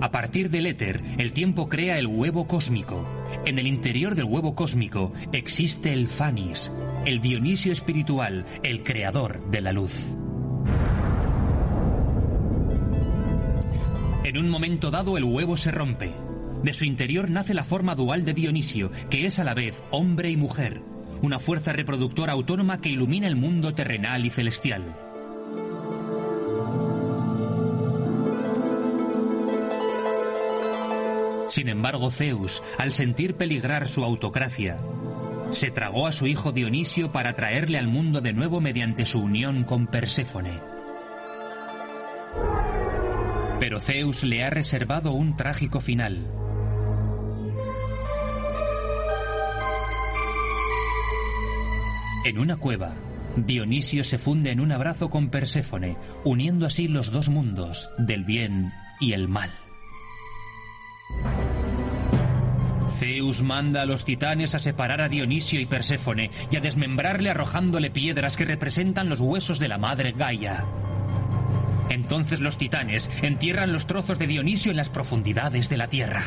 A 0.00 0.10
partir 0.10 0.50
del 0.50 0.66
éter, 0.66 1.00
el 1.16 1.32
tiempo 1.32 1.68
crea 1.68 1.98
el 1.98 2.06
huevo 2.06 2.46
cósmico. 2.46 3.02
En 3.46 3.58
el 3.58 3.66
interior 3.66 4.14
del 4.14 4.26
huevo 4.26 4.54
cósmico 4.54 5.12
existe 5.32 5.92
el 5.92 6.08
Fanis, 6.08 6.70
el 7.06 7.20
Dionisio 7.22 7.72
espiritual, 7.72 8.44
el 8.62 8.82
creador 8.82 9.48
de 9.50 9.60
la 9.62 9.72
luz. 9.72 10.16
En 14.22 14.36
un 14.36 14.50
momento 14.50 14.90
dado 14.90 15.16
el 15.16 15.24
huevo 15.24 15.56
se 15.56 15.70
rompe. 15.70 16.12
De 16.62 16.72
su 16.74 16.84
interior 16.84 17.30
nace 17.30 17.54
la 17.54 17.64
forma 17.64 17.94
dual 17.94 18.24
de 18.24 18.34
Dionisio, 18.34 18.90
que 19.08 19.24
es 19.24 19.38
a 19.38 19.44
la 19.44 19.54
vez 19.54 19.82
hombre 19.90 20.30
y 20.30 20.36
mujer, 20.36 20.82
una 21.22 21.38
fuerza 21.38 21.72
reproductora 21.72 22.34
autónoma 22.34 22.80
que 22.80 22.90
ilumina 22.90 23.28
el 23.28 23.36
mundo 23.36 23.72
terrenal 23.72 24.26
y 24.26 24.30
celestial. 24.30 24.82
Sin 31.48 31.68
embargo, 31.68 32.10
Zeus, 32.10 32.62
al 32.78 32.92
sentir 32.92 33.34
peligrar 33.36 33.88
su 33.88 34.04
autocracia, 34.04 34.78
se 35.50 35.70
tragó 35.70 36.06
a 36.06 36.12
su 36.12 36.26
hijo 36.26 36.52
Dionisio 36.52 37.12
para 37.12 37.34
traerle 37.34 37.78
al 37.78 37.86
mundo 37.86 38.20
de 38.20 38.32
nuevo 38.32 38.60
mediante 38.60 39.06
su 39.06 39.20
unión 39.20 39.64
con 39.64 39.86
Perséfone. 39.86 40.58
Pero 43.60 43.80
Zeus 43.80 44.24
le 44.24 44.44
ha 44.44 44.50
reservado 44.50 45.12
un 45.12 45.36
trágico 45.36 45.80
final. 45.80 46.26
En 52.24 52.38
una 52.38 52.56
cueva, 52.56 52.96
Dionisio 53.36 54.02
se 54.02 54.18
funde 54.18 54.50
en 54.50 54.60
un 54.60 54.72
abrazo 54.72 55.10
con 55.10 55.30
Perséfone, 55.30 55.96
uniendo 56.24 56.66
así 56.66 56.88
los 56.88 57.12
dos 57.12 57.28
mundos, 57.28 57.88
del 57.98 58.24
bien 58.24 58.72
y 59.00 59.12
el 59.12 59.28
mal. 59.28 59.50
Zeus 62.98 63.42
manda 63.42 63.82
a 63.82 63.86
los 63.86 64.04
titanes 64.04 64.54
a 64.54 64.58
separar 64.58 65.02
a 65.02 65.08
Dionisio 65.08 65.60
y 65.60 65.66
Perséfone 65.66 66.30
y 66.50 66.56
a 66.56 66.60
desmembrarle 66.60 67.30
arrojándole 67.30 67.90
piedras 67.90 68.36
que 68.36 68.44
representan 68.44 69.08
los 69.08 69.20
huesos 69.20 69.58
de 69.58 69.68
la 69.68 69.78
madre 69.78 70.12
Gaia. 70.12 70.64
Entonces 71.90 72.40
los 72.40 72.56
titanes 72.56 73.10
entierran 73.22 73.72
los 73.72 73.86
trozos 73.86 74.18
de 74.18 74.26
Dionisio 74.26 74.70
en 74.70 74.76
las 74.76 74.88
profundidades 74.88 75.68
de 75.68 75.76
la 75.76 75.88
tierra. 75.88 76.22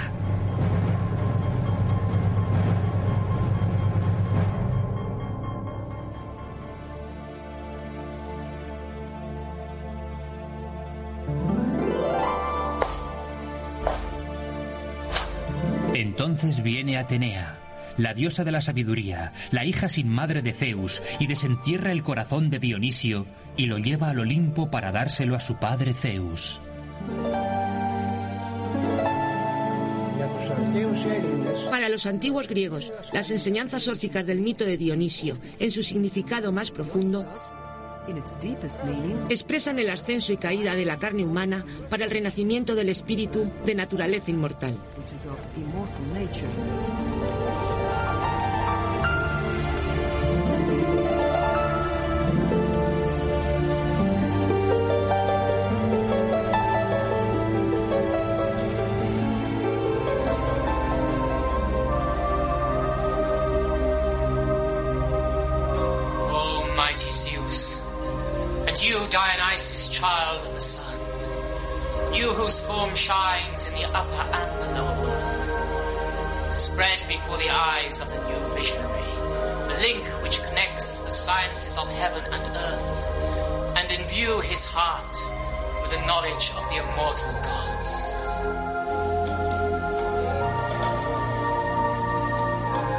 Viene 16.58 16.98
Atenea, 16.98 17.60
la 17.98 18.16
diosa 18.16 18.44
de 18.44 18.52
la 18.52 18.62
sabiduría, 18.62 19.34
la 19.52 19.66
hija 19.66 19.88
sin 19.88 20.10
madre 20.10 20.42
de 20.42 20.52
Zeus, 20.52 21.04
y 21.20 21.28
desentierra 21.28 21.92
el 21.92 22.02
corazón 22.02 22.50
de 22.50 22.58
Dionisio 22.58 23.28
y 23.56 23.68
lo 23.68 23.78
lleva 23.78 24.10
al 24.10 24.20
Olimpo 24.20 24.72
para 24.72 24.92
dárselo 24.92 25.36
a 25.36 25.40
su 25.40 25.58
padre 25.58 25.94
Zeus. 25.94 26.60
Para 31.70 31.88
los 31.88 32.06
antiguos 32.06 32.48
griegos, 32.48 32.92
las 33.14 33.30
enseñanzas 33.30 33.88
órficas 33.88 34.26
del 34.26 34.42
mito 34.42 34.66
de 34.66 34.78
Dionisio, 34.78 35.38
en 35.60 35.72
su 35.72 35.84
significado 35.84 36.52
más 36.52 36.72
profundo, 36.72 37.26
expresan 39.30 39.80
el 39.80 39.90
ascenso 39.90 40.34
y 40.34 40.38
caída 40.38 40.76
de 40.76 40.86
la 40.86 40.98
carne 40.98 41.26
humana 41.26 41.66
para 41.90 42.06
el 42.06 42.12
renacimiento 42.12 42.76
del 42.76 42.90
espíritu 42.90 43.52
de 43.66 43.76
naturaleza 43.76 44.32
inmortal. 44.32 44.78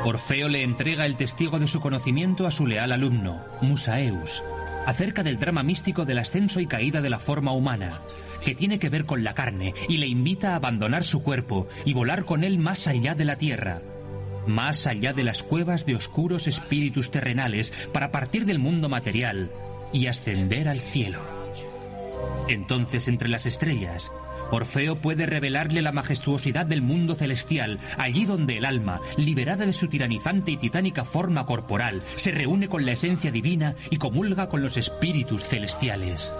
Orfeo 0.04 0.48
le 0.48 0.62
entrega 0.62 1.04
el 1.04 1.16
testigo 1.16 1.58
de 1.58 1.68
su 1.68 1.80
conocimiento 1.80 2.46
a 2.46 2.50
su 2.50 2.66
leal 2.66 2.92
alumno, 2.92 3.44
Musaeus, 3.60 4.42
acerca 4.86 5.22
del 5.22 5.38
drama 5.38 5.62
místico 5.62 6.06
del 6.06 6.18
ascenso 6.18 6.58
y 6.58 6.66
caída 6.66 7.02
de 7.02 7.10
la 7.10 7.18
forma 7.18 7.52
humana, 7.52 8.00
que 8.42 8.54
tiene 8.54 8.78
que 8.78 8.88
ver 8.88 9.04
con 9.04 9.22
la 9.22 9.34
carne 9.34 9.74
y 9.88 9.98
le 9.98 10.06
invita 10.06 10.52
a 10.52 10.56
abandonar 10.56 11.04
su 11.04 11.22
cuerpo 11.22 11.68
y 11.84 11.92
volar 11.92 12.24
con 12.24 12.44
él 12.44 12.58
más 12.58 12.86
allá 12.86 13.14
de 13.14 13.26
la 13.26 13.36
tierra, 13.36 13.82
más 14.46 14.86
allá 14.86 15.12
de 15.12 15.22
las 15.22 15.42
cuevas 15.42 15.84
de 15.84 15.94
oscuros 15.94 16.46
espíritus 16.46 17.10
terrenales 17.10 17.70
para 17.92 18.10
partir 18.10 18.46
del 18.46 18.58
mundo 18.58 18.88
material 18.88 19.50
y 19.92 20.06
ascender 20.06 20.70
al 20.70 20.80
cielo. 20.80 21.20
Entonces, 22.48 23.06
entre 23.06 23.28
las 23.28 23.44
estrellas, 23.44 24.10
Orfeo 24.50 24.96
puede 24.96 25.26
revelarle 25.26 25.82
la 25.82 25.92
majestuosidad 25.92 26.66
del 26.66 26.82
mundo 26.82 27.14
celestial, 27.14 27.78
allí 27.98 28.24
donde 28.24 28.58
el 28.58 28.64
alma, 28.64 29.00
liberada 29.16 29.66
de 29.66 29.72
su 29.72 29.88
tiranizante 29.88 30.50
y 30.52 30.56
titánica 30.56 31.04
forma 31.04 31.46
corporal, 31.46 32.02
se 32.16 32.30
reúne 32.30 32.68
con 32.68 32.84
la 32.84 32.92
esencia 32.92 33.30
divina 33.30 33.74
y 33.90 33.96
comulga 33.96 34.48
con 34.48 34.62
los 34.62 34.76
espíritus 34.76 35.44
celestiales. 35.44 36.34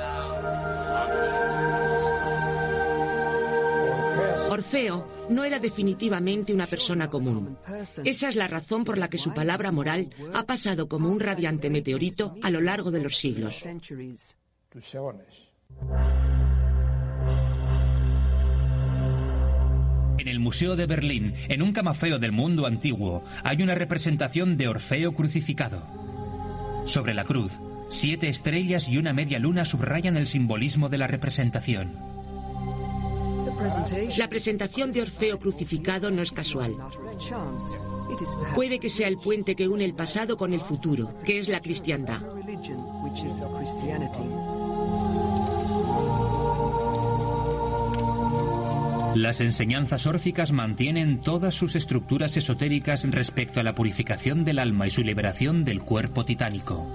Orfeo 4.51 5.09
no 5.29 5.45
era 5.45 5.61
definitivamente 5.61 6.53
una 6.53 6.67
persona 6.67 7.09
común. 7.09 7.57
Esa 8.05 8.29
es 8.29 8.35
la 8.35 8.49
razón 8.49 8.85
por 8.85 8.99
la 8.99 9.09
que 9.09 9.17
su 9.17 9.33
palabra 9.33 9.71
moral 9.71 10.11
ha 10.35 10.45
pasado 10.45 10.89
como 10.89 11.09
un 11.09 11.21
radiante 11.21 11.71
meteorito 11.71 12.35
a 12.43 12.51
lo 12.51 12.61
largo 12.61 12.91
de 12.91 13.01
los 13.01 13.17
siglos. 13.17 13.65
El 20.31 20.41
Museo 20.41 20.77
de 20.77 20.87
Berlín, 20.87 21.35
en 21.49 21.63
un 21.63 21.73
camafeo 21.73 22.19
del 22.19 22.33
mundo 22.33 22.67
antiguo, 22.67 23.25
hay 23.43 23.63
una 23.63 23.75
representación 23.75 24.57
de 24.57 24.69
Orfeo 24.69 25.13
crucificado. 25.13 25.83
Sobre 26.87 27.15
la 27.15 27.25
cruz, 27.25 27.59
siete 27.89 28.29
estrellas 28.29 28.89
y 28.89 28.97
una 28.99 29.13
media 29.13 29.39
luna 29.39 29.65
subrayan 29.65 30.17
el 30.17 30.27
simbolismo 30.27 30.89
de 30.89 30.99
la 30.99 31.07
representación. 31.07 31.91
La 34.17 34.29
presentación 34.29 34.91
de 34.93 35.03
Orfeo 35.03 35.39
crucificado 35.39 36.11
no 36.11 36.23
es 36.23 36.33
casual. 36.33 36.77
Puede 38.55 38.79
que 38.79 38.89
sea 38.89 39.09
el 39.09 39.19
puente 39.19 39.55
que 39.55 39.69
une 39.69 39.85
el 39.85 39.95
pasado 39.95 40.37
con 40.37 40.53
el 40.53 40.61
futuro, 40.61 41.15
que 41.25 41.39
es 41.39 41.49
la 41.49 41.61
cristiandad. 41.61 42.23
Las 49.15 49.41
enseñanzas 49.41 50.07
órficas 50.07 50.53
mantienen 50.53 51.19
todas 51.19 51.55
sus 51.55 51.75
estructuras 51.75 52.37
esotéricas 52.37 53.05
respecto 53.11 53.61
a 53.61 53.63
la 53.63 53.75
purificación 53.75 54.45
del 54.45 54.59
alma 54.59 54.87
y 54.87 54.91
su 54.91 55.03
liberación 55.03 55.65
del 55.65 55.83
cuerpo 55.83 56.25
titánico. 56.25 56.87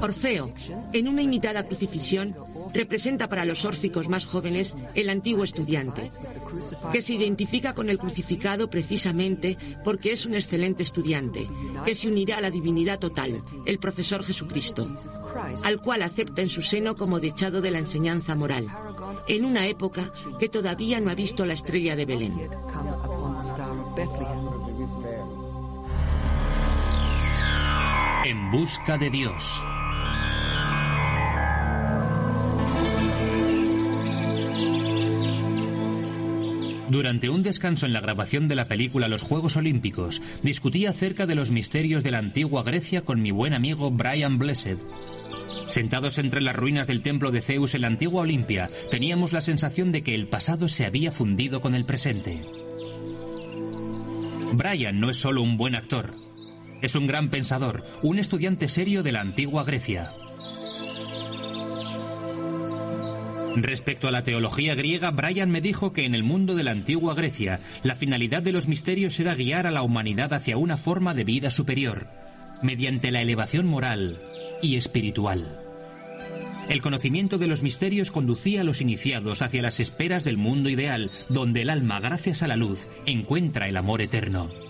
Orfeo, 0.00 0.52
en 0.92 1.08
una 1.08 1.22
imitada 1.22 1.62
crucifixión, 1.64 2.34
representa 2.72 3.28
para 3.28 3.44
los 3.44 3.64
órficos 3.64 4.08
más 4.08 4.24
jóvenes 4.24 4.74
el 4.94 5.10
antiguo 5.10 5.44
estudiante, 5.44 6.10
que 6.92 7.02
se 7.02 7.14
identifica 7.14 7.74
con 7.74 7.90
el 7.90 7.98
crucificado 7.98 8.70
precisamente 8.70 9.56
porque 9.84 10.12
es 10.12 10.26
un 10.26 10.34
excelente 10.34 10.82
estudiante, 10.82 11.48
que 11.84 11.94
se 11.94 12.08
unirá 12.08 12.38
a 12.38 12.40
la 12.40 12.50
divinidad 12.50 12.98
total, 12.98 13.42
el 13.66 13.78
profesor 13.78 14.24
Jesucristo, 14.24 14.88
al 15.64 15.80
cual 15.80 16.02
acepta 16.02 16.42
en 16.42 16.48
su 16.48 16.62
seno 16.62 16.94
como 16.94 17.20
dechado 17.20 17.60
de 17.60 17.70
la 17.70 17.78
enseñanza 17.78 18.34
moral, 18.34 18.68
en 19.28 19.44
una 19.44 19.66
época 19.66 20.12
que 20.38 20.48
todavía 20.48 21.00
no 21.00 21.10
ha 21.10 21.14
visto 21.14 21.46
la 21.46 21.54
estrella 21.54 21.96
de 21.96 22.06
Belén. 22.06 22.34
En 28.24 28.50
busca 28.50 28.98
de 28.98 29.10
Dios. 29.10 29.62
Durante 36.90 37.28
un 37.28 37.44
descanso 37.44 37.86
en 37.86 37.92
la 37.92 38.00
grabación 38.00 38.48
de 38.48 38.56
la 38.56 38.66
película 38.66 39.06
Los 39.06 39.22
Juegos 39.22 39.56
Olímpicos, 39.56 40.20
discutí 40.42 40.86
acerca 40.86 41.24
de 41.24 41.36
los 41.36 41.52
misterios 41.52 42.02
de 42.02 42.10
la 42.10 42.18
antigua 42.18 42.64
Grecia 42.64 43.02
con 43.02 43.22
mi 43.22 43.30
buen 43.30 43.54
amigo 43.54 43.92
Brian 43.92 44.38
Blessed. 44.38 44.78
Sentados 45.68 46.18
entre 46.18 46.40
las 46.40 46.56
ruinas 46.56 46.88
del 46.88 47.02
templo 47.02 47.30
de 47.30 47.42
Zeus 47.42 47.76
en 47.76 47.82
la 47.82 47.86
antigua 47.86 48.22
Olimpia, 48.22 48.70
teníamos 48.90 49.32
la 49.32 49.40
sensación 49.40 49.92
de 49.92 50.02
que 50.02 50.16
el 50.16 50.26
pasado 50.26 50.66
se 50.66 50.84
había 50.84 51.12
fundido 51.12 51.60
con 51.60 51.76
el 51.76 51.84
presente. 51.84 52.42
Brian 54.54 54.98
no 54.98 55.10
es 55.10 55.16
solo 55.16 55.42
un 55.42 55.56
buen 55.56 55.76
actor, 55.76 56.16
es 56.82 56.96
un 56.96 57.06
gran 57.06 57.30
pensador, 57.30 57.84
un 58.02 58.18
estudiante 58.18 58.68
serio 58.68 59.04
de 59.04 59.12
la 59.12 59.20
antigua 59.20 59.62
Grecia. 59.62 60.10
Respecto 63.56 64.08
a 64.08 64.12
la 64.12 64.22
teología 64.22 64.74
griega, 64.74 65.10
Brian 65.10 65.50
me 65.50 65.60
dijo 65.60 65.92
que 65.92 66.04
en 66.04 66.14
el 66.14 66.22
mundo 66.22 66.54
de 66.54 66.62
la 66.62 66.70
antigua 66.70 67.14
Grecia, 67.14 67.60
la 67.82 67.96
finalidad 67.96 68.42
de 68.42 68.52
los 68.52 68.68
misterios 68.68 69.18
era 69.18 69.34
guiar 69.34 69.66
a 69.66 69.70
la 69.70 69.82
humanidad 69.82 70.32
hacia 70.32 70.56
una 70.56 70.76
forma 70.76 71.14
de 71.14 71.24
vida 71.24 71.50
superior, 71.50 72.06
mediante 72.62 73.10
la 73.10 73.22
elevación 73.22 73.66
moral 73.66 74.20
y 74.62 74.76
espiritual. 74.76 75.58
El 76.68 76.82
conocimiento 76.82 77.36
de 77.38 77.48
los 77.48 77.62
misterios 77.62 78.12
conducía 78.12 78.60
a 78.60 78.64
los 78.64 78.80
iniciados 78.80 79.42
hacia 79.42 79.62
las 79.62 79.80
esperas 79.80 80.22
del 80.22 80.36
mundo 80.36 80.70
ideal, 80.70 81.10
donde 81.28 81.62
el 81.62 81.70
alma, 81.70 81.98
gracias 81.98 82.44
a 82.44 82.46
la 82.46 82.56
luz, 82.56 82.88
encuentra 83.06 83.66
el 83.66 83.76
amor 83.76 84.02
eterno. 84.02 84.69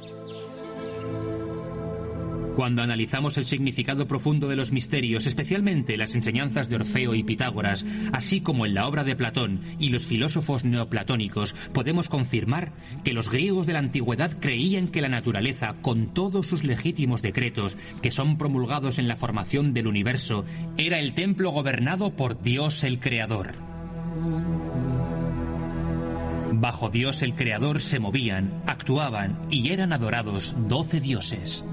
Cuando 2.61 2.83
analizamos 2.83 3.39
el 3.39 3.47
significado 3.47 4.07
profundo 4.07 4.47
de 4.47 4.55
los 4.55 4.71
misterios, 4.71 5.25
especialmente 5.25 5.97
las 5.97 6.15
enseñanzas 6.15 6.69
de 6.69 6.77
Orfeo 6.77 7.15
y 7.15 7.23
Pitágoras, 7.23 7.87
así 8.13 8.43
como 8.43 8.67
en 8.67 8.75
la 8.75 8.87
obra 8.87 9.03
de 9.03 9.17
Platón 9.17 9.63
y 9.79 9.89
los 9.89 10.05
filósofos 10.05 10.67
neoplatónicos, 10.67 11.55
podemos 11.73 12.11
confirmar 12.11 12.75
que 13.03 13.15
los 13.15 13.31
griegos 13.31 13.67
de 13.67 13.73
la 13.73 13.79
antigüedad 13.79 14.37
creían 14.39 14.89
que 14.89 15.01
la 15.01 15.09
naturaleza, 15.09 15.77
con 15.81 16.13
todos 16.13 16.49
sus 16.49 16.63
legítimos 16.63 17.23
decretos, 17.23 17.79
que 18.03 18.11
son 18.11 18.37
promulgados 18.37 18.99
en 18.99 19.09
la 19.09 19.17
formación 19.17 19.73
del 19.73 19.87
universo, 19.87 20.45
era 20.77 20.99
el 20.99 21.15
templo 21.15 21.53
gobernado 21.53 22.15
por 22.15 22.43
Dios 22.43 22.85
el 22.85 23.01
Creador. 23.01 23.55
Bajo 26.53 26.91
Dios 26.91 27.23
el 27.23 27.33
Creador 27.33 27.81
se 27.81 28.01
movían, 28.01 28.63
actuaban 28.67 29.41
y 29.49 29.71
eran 29.71 29.95
adorados 29.95 30.55
doce 30.69 31.01
dioses. 31.01 31.65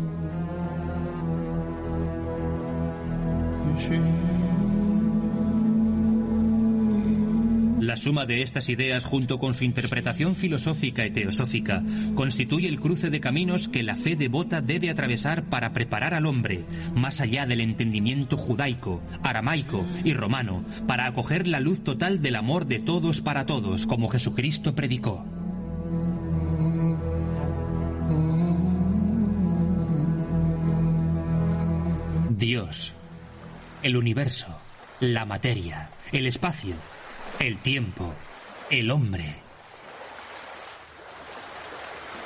La 7.87 7.95
suma 7.95 8.25
de 8.25 8.41
estas 8.41 8.67
ideas 8.67 9.05
junto 9.05 9.39
con 9.39 9.53
su 9.53 9.63
interpretación 9.63 10.35
filosófica 10.35 11.05
y 11.05 11.11
teosófica 11.11 11.83
constituye 12.15 12.67
el 12.67 12.81
cruce 12.81 13.09
de 13.09 13.21
caminos 13.21 13.69
que 13.69 13.81
la 13.81 13.95
fe 13.95 14.17
devota 14.17 14.61
debe 14.61 14.89
atravesar 14.89 15.43
para 15.43 15.71
preparar 15.71 16.13
al 16.13 16.25
hombre, 16.25 16.65
más 16.95 17.21
allá 17.21 17.45
del 17.45 17.61
entendimiento 17.61 18.35
judaico, 18.35 19.01
aramaico 19.23 19.85
y 20.03 20.13
romano, 20.13 20.65
para 20.85 21.05
acoger 21.05 21.47
la 21.47 21.61
luz 21.61 21.81
total 21.81 22.21
del 22.21 22.35
amor 22.35 22.65
de 22.65 22.79
todos 22.79 23.21
para 23.21 23.45
todos, 23.45 23.87
como 23.87 24.09
Jesucristo 24.09 24.75
predicó. 24.75 25.25
Dios, 32.37 32.93
el 33.83 33.95
universo, 33.95 34.59
la 34.99 35.25
materia, 35.25 35.89
el 36.11 36.27
espacio, 36.27 36.75
el 37.39 37.57
tiempo, 37.57 38.13
el 38.69 38.91
hombre. 38.91 39.35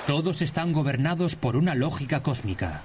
Todos 0.07 0.41
están 0.41 0.73
gobernados 0.73 1.35
por 1.35 1.55
una 1.55 1.75
lógica 1.75 2.23
cósmica. 2.23 2.83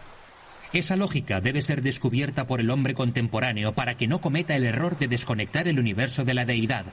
Esa 0.72 0.96
lógica 0.96 1.40
debe 1.40 1.62
ser 1.62 1.80
descubierta 1.80 2.46
por 2.46 2.60
el 2.60 2.70
hombre 2.70 2.94
contemporáneo 2.94 3.72
para 3.72 3.96
que 3.96 4.08
no 4.08 4.20
cometa 4.20 4.56
el 4.56 4.64
error 4.64 4.98
de 4.98 5.08
desconectar 5.08 5.68
el 5.68 5.78
universo 5.78 6.24
de 6.24 6.34
la 6.34 6.44
deidad, 6.44 6.84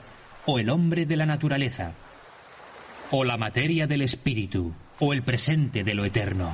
o 0.46 0.58
el 0.58 0.70
hombre 0.70 1.06
de 1.06 1.16
la 1.16 1.26
naturaleza, 1.26 1.92
o 3.10 3.24
la 3.24 3.36
materia 3.36 3.86
del 3.86 4.02
espíritu, 4.02 4.72
o 5.00 5.12
el 5.12 5.22
presente 5.22 5.84
de 5.84 5.94
lo 5.94 6.04
eterno. 6.04 6.52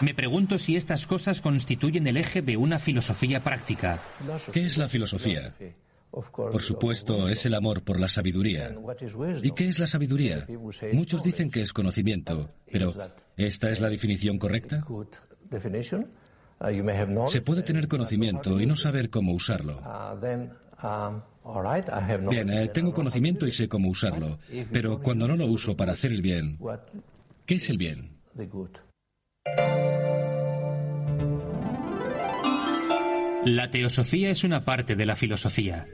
Me 0.00 0.14
pregunto 0.14 0.58
si 0.58 0.76
estas 0.76 1.06
cosas 1.06 1.40
constituyen 1.40 2.06
el 2.06 2.16
eje 2.16 2.42
de 2.42 2.56
una 2.56 2.78
filosofía 2.78 3.42
práctica. 3.42 4.02
¿Qué 4.52 4.66
es 4.66 4.78
la 4.78 4.88
filosofía? 4.88 5.54
Por 6.10 6.62
supuesto, 6.62 7.28
es 7.28 7.44
el 7.46 7.54
amor 7.54 7.82
por 7.82 7.98
la 7.98 8.08
sabiduría. 8.08 8.74
¿Y 9.42 9.50
qué 9.50 9.68
es 9.68 9.78
la 9.78 9.86
sabiduría? 9.86 10.46
Muchos 10.92 11.22
dicen 11.22 11.50
que 11.50 11.62
es 11.62 11.72
conocimiento, 11.72 12.50
pero 12.70 12.94
¿esta 13.36 13.70
es 13.70 13.80
la 13.80 13.88
definición 13.88 14.38
correcta? 14.38 14.84
Se 17.26 17.40
puede 17.40 17.62
tener 17.62 17.88
conocimiento 17.88 18.60
y 18.60 18.66
no 18.66 18.76
saber 18.76 19.10
cómo 19.10 19.32
usarlo. 19.32 19.82
Bien, 22.30 22.50
eh, 22.50 22.68
tengo 22.68 22.94
conocimiento 22.94 23.46
y 23.46 23.50
sé 23.50 23.68
cómo 23.68 23.88
usarlo, 23.88 24.38
pero 24.72 25.00
cuando 25.00 25.26
no 25.26 25.36
lo 25.36 25.46
uso 25.46 25.76
para 25.76 25.92
hacer 25.92 26.12
el 26.12 26.22
bien, 26.22 26.58
¿qué 27.44 27.56
es 27.56 27.70
el 27.70 27.78
bien? 27.78 28.16
La 33.44 33.68
teosofía 33.70 34.30
es 34.30 34.42
una 34.42 34.64
parte 34.64 34.96
de 34.96 35.04
la 35.04 35.16
filosofía. 35.16 35.84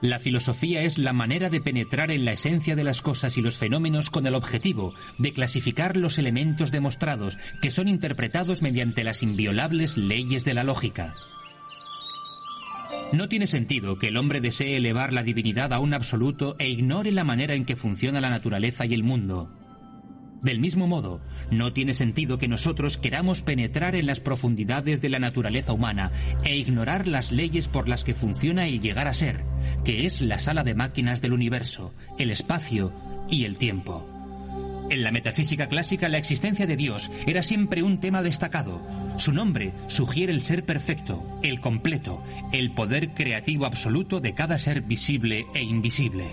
La 0.00 0.20
filosofía 0.20 0.82
es 0.82 0.96
la 0.96 1.12
manera 1.12 1.50
de 1.50 1.60
penetrar 1.60 2.12
en 2.12 2.24
la 2.24 2.30
esencia 2.30 2.76
de 2.76 2.84
las 2.84 3.02
cosas 3.02 3.36
y 3.36 3.42
los 3.42 3.58
fenómenos 3.58 4.10
con 4.10 4.28
el 4.28 4.36
objetivo 4.36 4.94
de 5.18 5.32
clasificar 5.32 5.96
los 5.96 6.18
elementos 6.18 6.70
demostrados 6.70 7.36
que 7.60 7.72
son 7.72 7.88
interpretados 7.88 8.62
mediante 8.62 9.02
las 9.02 9.24
inviolables 9.24 9.96
leyes 9.96 10.44
de 10.44 10.54
la 10.54 10.62
lógica. 10.62 11.14
No 13.12 13.28
tiene 13.28 13.48
sentido 13.48 13.98
que 13.98 14.08
el 14.08 14.16
hombre 14.16 14.40
desee 14.40 14.76
elevar 14.76 15.12
la 15.12 15.24
divinidad 15.24 15.72
a 15.72 15.80
un 15.80 15.94
absoluto 15.94 16.54
e 16.60 16.68
ignore 16.68 17.10
la 17.10 17.24
manera 17.24 17.54
en 17.54 17.64
que 17.64 17.74
funciona 17.74 18.20
la 18.20 18.30
naturaleza 18.30 18.86
y 18.86 18.94
el 18.94 19.02
mundo. 19.02 19.50
Del 20.42 20.60
mismo 20.60 20.86
modo, 20.86 21.20
no 21.50 21.72
tiene 21.72 21.94
sentido 21.94 22.38
que 22.38 22.46
nosotros 22.46 22.96
queramos 22.96 23.42
penetrar 23.42 23.96
en 23.96 24.06
las 24.06 24.20
profundidades 24.20 25.00
de 25.00 25.08
la 25.08 25.18
naturaleza 25.18 25.72
humana 25.72 26.12
e 26.44 26.56
ignorar 26.56 27.08
las 27.08 27.32
leyes 27.32 27.66
por 27.66 27.88
las 27.88 28.04
que 28.04 28.14
funciona 28.14 28.66
el 28.66 28.80
llegar 28.80 29.08
a 29.08 29.14
ser, 29.14 29.44
que 29.84 30.06
es 30.06 30.20
la 30.20 30.38
sala 30.38 30.62
de 30.62 30.74
máquinas 30.74 31.20
del 31.20 31.32
universo, 31.32 31.92
el 32.18 32.30
espacio 32.30 32.92
y 33.28 33.44
el 33.44 33.56
tiempo. 33.56 34.06
En 34.90 35.02
la 35.02 35.10
metafísica 35.10 35.66
clásica 35.66 36.08
la 36.08 36.18
existencia 36.18 36.66
de 36.66 36.76
Dios 36.76 37.10
era 37.26 37.42
siempre 37.42 37.82
un 37.82 37.98
tema 37.98 38.22
destacado. 38.22 38.80
Su 39.18 39.32
nombre 39.32 39.72
sugiere 39.88 40.32
el 40.32 40.40
ser 40.40 40.64
perfecto, 40.64 41.22
el 41.42 41.60
completo, 41.60 42.22
el 42.52 42.70
poder 42.70 43.10
creativo 43.10 43.66
absoluto 43.66 44.20
de 44.20 44.34
cada 44.34 44.58
ser 44.58 44.82
visible 44.82 45.46
e 45.52 45.62
invisible. 45.62 46.24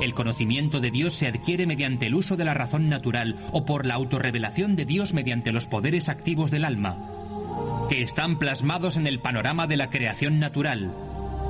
El 0.00 0.14
conocimiento 0.14 0.80
de 0.80 0.90
Dios 0.90 1.14
se 1.14 1.26
adquiere 1.26 1.66
mediante 1.66 2.06
el 2.06 2.14
uso 2.14 2.36
de 2.36 2.44
la 2.44 2.54
razón 2.54 2.88
natural 2.88 3.36
o 3.52 3.66
por 3.66 3.84
la 3.84 3.94
autorrevelación 3.94 4.74
de 4.74 4.86
Dios 4.86 5.12
mediante 5.12 5.52
los 5.52 5.66
poderes 5.66 6.08
activos 6.08 6.50
del 6.50 6.64
alma, 6.64 6.96
que 7.90 8.02
están 8.02 8.38
plasmados 8.38 8.96
en 8.96 9.06
el 9.06 9.20
panorama 9.20 9.66
de 9.66 9.76
la 9.76 9.90
creación 9.90 10.38
natural, 10.38 10.92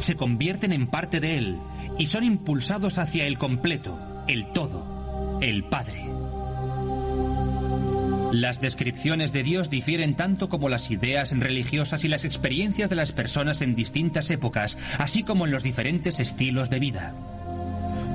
se 0.00 0.16
convierten 0.16 0.72
en 0.72 0.88
parte 0.88 1.20
de 1.20 1.36
él 1.36 1.58
y 1.98 2.06
son 2.06 2.24
impulsados 2.24 2.98
hacia 2.98 3.26
el 3.26 3.38
completo, 3.38 3.98
el 4.26 4.46
todo, 4.52 5.38
el 5.40 5.64
Padre. 5.64 6.06
Las 8.32 8.60
descripciones 8.60 9.32
de 9.32 9.42
Dios 9.42 9.70
difieren 9.70 10.14
tanto 10.14 10.48
como 10.48 10.68
las 10.68 10.90
ideas 10.90 11.36
religiosas 11.36 12.04
y 12.04 12.08
las 12.08 12.24
experiencias 12.24 12.88
de 12.88 12.96
las 12.96 13.12
personas 13.12 13.60
en 13.60 13.74
distintas 13.74 14.30
épocas, 14.30 14.78
así 14.98 15.22
como 15.24 15.46
en 15.46 15.52
los 15.52 15.62
diferentes 15.62 16.20
estilos 16.20 16.70
de 16.70 16.78
vida. 16.78 17.14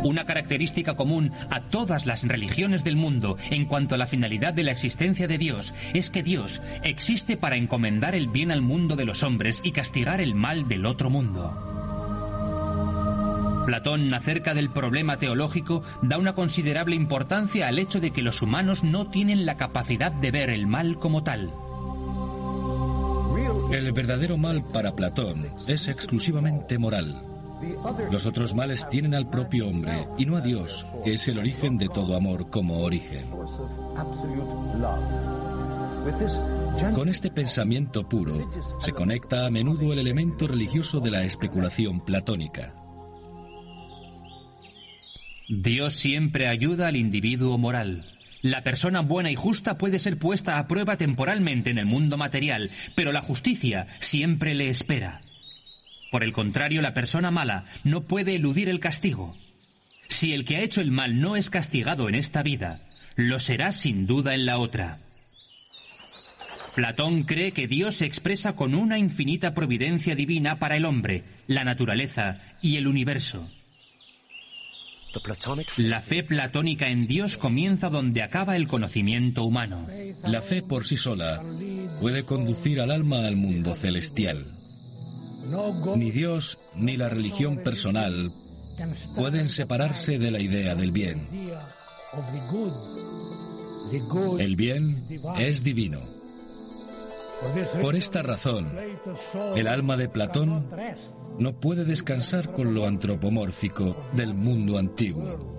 Una 0.06 0.26
característica 0.26 0.94
común 0.94 1.32
a 1.50 1.62
todas 1.62 2.06
las 2.06 2.28
religiones 2.28 2.84
del 2.84 2.96
mundo 2.96 3.38
en 3.50 3.66
cuanto 3.66 3.96
a 3.96 3.98
la 3.98 4.06
finalidad 4.06 4.54
de 4.54 4.64
la 4.64 4.72
existencia 4.72 5.28
de 5.28 5.40
Dios 5.40 5.74
es 5.96 6.12
que 6.12 6.22
Dios 6.22 6.62
existe 6.84 7.38
para 7.38 7.56
encomendar 7.56 8.14
el 8.14 8.28
bien 8.28 8.52
al 8.52 8.62
mundo 8.62 8.96
de 8.96 9.06
los 9.06 9.24
hombres 9.24 9.62
y 9.64 9.72
castigar 9.72 10.22
el 10.22 10.36
mal 10.36 10.68
del 10.68 10.86
otro 10.86 11.10
mundo. 11.10 11.52
Platón, 13.66 14.14
acerca 14.14 14.54
del 14.54 14.70
problema 14.70 15.18
teológico, 15.18 15.82
da 16.04 16.20
una 16.20 16.36
considerable 16.36 16.96
importancia 16.96 17.68
al 17.68 17.80
hecho 17.80 18.00
de 18.00 18.12
que 18.12 18.22
los 18.22 18.44
humanos 18.44 18.84
no 18.84 19.08
tienen 19.08 19.48
la 19.48 19.58
capacidad 19.58 20.12
de 20.12 20.30
ver 20.30 20.52
el 20.52 20.68
mal 20.68 21.00
como 21.00 21.24
tal. 21.24 21.52
El 23.72 23.92
verdadero 23.92 24.38
mal 24.38 24.64
para 24.66 24.96
Platón 24.96 25.48
es 25.68 25.88
exclusivamente 25.88 26.78
moral. 26.78 27.35
Los 28.12 28.26
otros 28.26 28.54
males 28.54 28.88
tienen 28.90 29.14
al 29.14 29.30
propio 29.30 29.70
hombre 29.70 30.08
y 30.18 30.26
no 30.26 30.38
a 30.38 30.42
Dios, 30.42 30.86
que 31.04 31.14
es 31.14 31.28
el 31.28 31.40
origen 31.40 31.78
de 31.78 31.88
todo 31.88 32.16
amor 32.16 32.50
como 32.50 32.80
origen. 32.80 33.22
Con 36.94 37.10
este 37.10 37.32
pensamiento 37.32 38.08
puro 38.08 38.50
se 38.80 38.92
conecta 38.92 39.46
a 39.46 39.52
menudo 39.52 39.92
el 39.94 40.00
elemento 40.00 40.48
religioso 40.48 41.00
de 41.00 41.12
la 41.12 41.24
especulación 41.24 42.02
platónica. 42.02 42.76
Dios 45.48 45.96
siempre 45.96 46.48
ayuda 46.48 46.88
al 46.88 46.96
individuo 46.96 47.58
moral. 47.58 48.06
La 48.42 48.64
persona 48.64 49.02
buena 49.02 49.32
y 49.32 49.36
justa 49.36 49.78
puede 49.78 49.98
ser 49.98 50.20
puesta 50.20 50.60
a 50.60 50.68
prueba 50.68 50.98
temporalmente 50.98 51.72
en 51.72 51.80
el 51.80 51.86
mundo 51.86 52.18
material, 52.18 52.70
pero 52.96 53.12
la 53.12 53.22
justicia 53.22 53.88
siempre 54.00 54.54
le 54.54 54.70
espera. 54.70 55.22
Por 56.16 56.24
el 56.24 56.32
contrario, 56.32 56.82
la 56.82 56.94
persona 56.94 57.30
mala 57.30 57.66
no 57.84 58.06
puede 58.06 58.36
eludir 58.36 58.70
el 58.70 58.80
castigo. 58.80 59.36
Si 60.08 60.34
el 60.34 60.46
que 60.46 60.56
ha 60.56 60.62
hecho 60.62 60.80
el 60.80 60.90
mal 60.90 61.20
no 61.20 61.36
es 61.36 61.50
castigado 61.50 62.08
en 62.08 62.16
esta 62.16 62.42
vida, 62.42 62.88
lo 63.18 63.38
será 63.38 63.74
sin 63.74 64.08
duda 64.08 64.34
en 64.34 64.46
la 64.46 64.58
otra. 64.58 65.00
Platón 66.74 67.24
cree 67.24 67.52
que 67.52 67.68
Dios 67.68 67.96
se 67.96 68.06
expresa 68.06 68.56
con 68.56 68.76
una 68.76 68.98
infinita 68.98 69.54
providencia 69.54 70.16
divina 70.16 70.58
para 70.58 70.78
el 70.78 70.86
hombre, 70.86 71.26
la 71.48 71.66
naturaleza 71.66 72.40
y 72.62 72.78
el 72.78 72.88
universo. 72.88 73.50
La 75.76 76.00
fe 76.00 76.24
platónica 76.24 76.88
en 76.88 77.08
Dios 77.08 77.38
comienza 77.38 77.90
donde 77.90 78.24
acaba 78.24 78.56
el 78.56 78.70
conocimiento 78.70 79.44
humano. 79.44 79.86
La 80.24 80.42
fe 80.42 80.64
por 80.64 80.86
sí 80.86 80.96
sola 80.96 81.44
puede 82.00 82.24
conducir 82.24 82.80
al 82.80 82.92
alma 82.92 83.28
al 83.28 83.36
mundo 83.36 83.76
celestial. 83.76 84.56
Ni 85.96 86.12
Dios 86.12 86.60
ni 86.76 86.98
la 86.98 87.10
religión 87.10 87.58
personal 87.58 88.34
pueden 89.16 89.50
separarse 89.50 90.18
de 90.18 90.32
la 90.32 90.40
idea 90.40 90.76
del 90.76 90.92
bien. 90.92 91.28
El 94.40 94.56
bien 94.56 95.06
es 95.38 95.64
divino. 95.64 96.00
Por 97.82 97.96
esta 97.96 98.22
razón, 98.22 98.72
el 99.56 99.68
alma 99.68 99.98
de 99.98 100.10
Platón 100.10 100.68
no 101.38 101.54
puede 101.60 101.84
descansar 101.84 102.52
con 102.54 102.74
lo 102.74 102.88
antropomórfico 102.88 103.96
del 104.14 104.34
mundo 104.34 104.78
antiguo. 104.78 105.54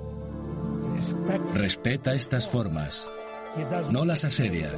Respeta 1.54 2.14
estas 2.14 2.48
formas, 2.48 3.06
no 3.92 4.04
las 4.04 4.24
asedia. 4.24 4.72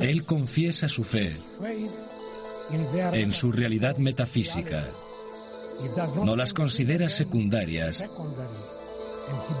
Él 0.00 0.24
confiesa 0.24 0.88
su 0.88 1.02
fe 1.02 1.34
en 2.70 3.32
su 3.32 3.52
realidad 3.52 3.96
metafísica. 3.96 4.90
No 6.24 6.36
las 6.36 6.52
considera 6.52 7.08
secundarias 7.08 8.04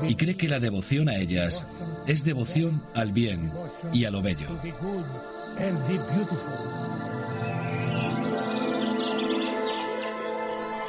y 0.02 0.14
cree 0.14 0.36
que 0.36 0.48
la 0.48 0.60
devoción 0.60 1.08
a 1.08 1.16
ellas 1.16 1.66
es 2.06 2.24
devoción 2.24 2.82
al 2.94 3.12
bien 3.12 3.52
y 3.92 4.04
a 4.04 4.10
lo 4.10 4.22
bello. 4.22 4.48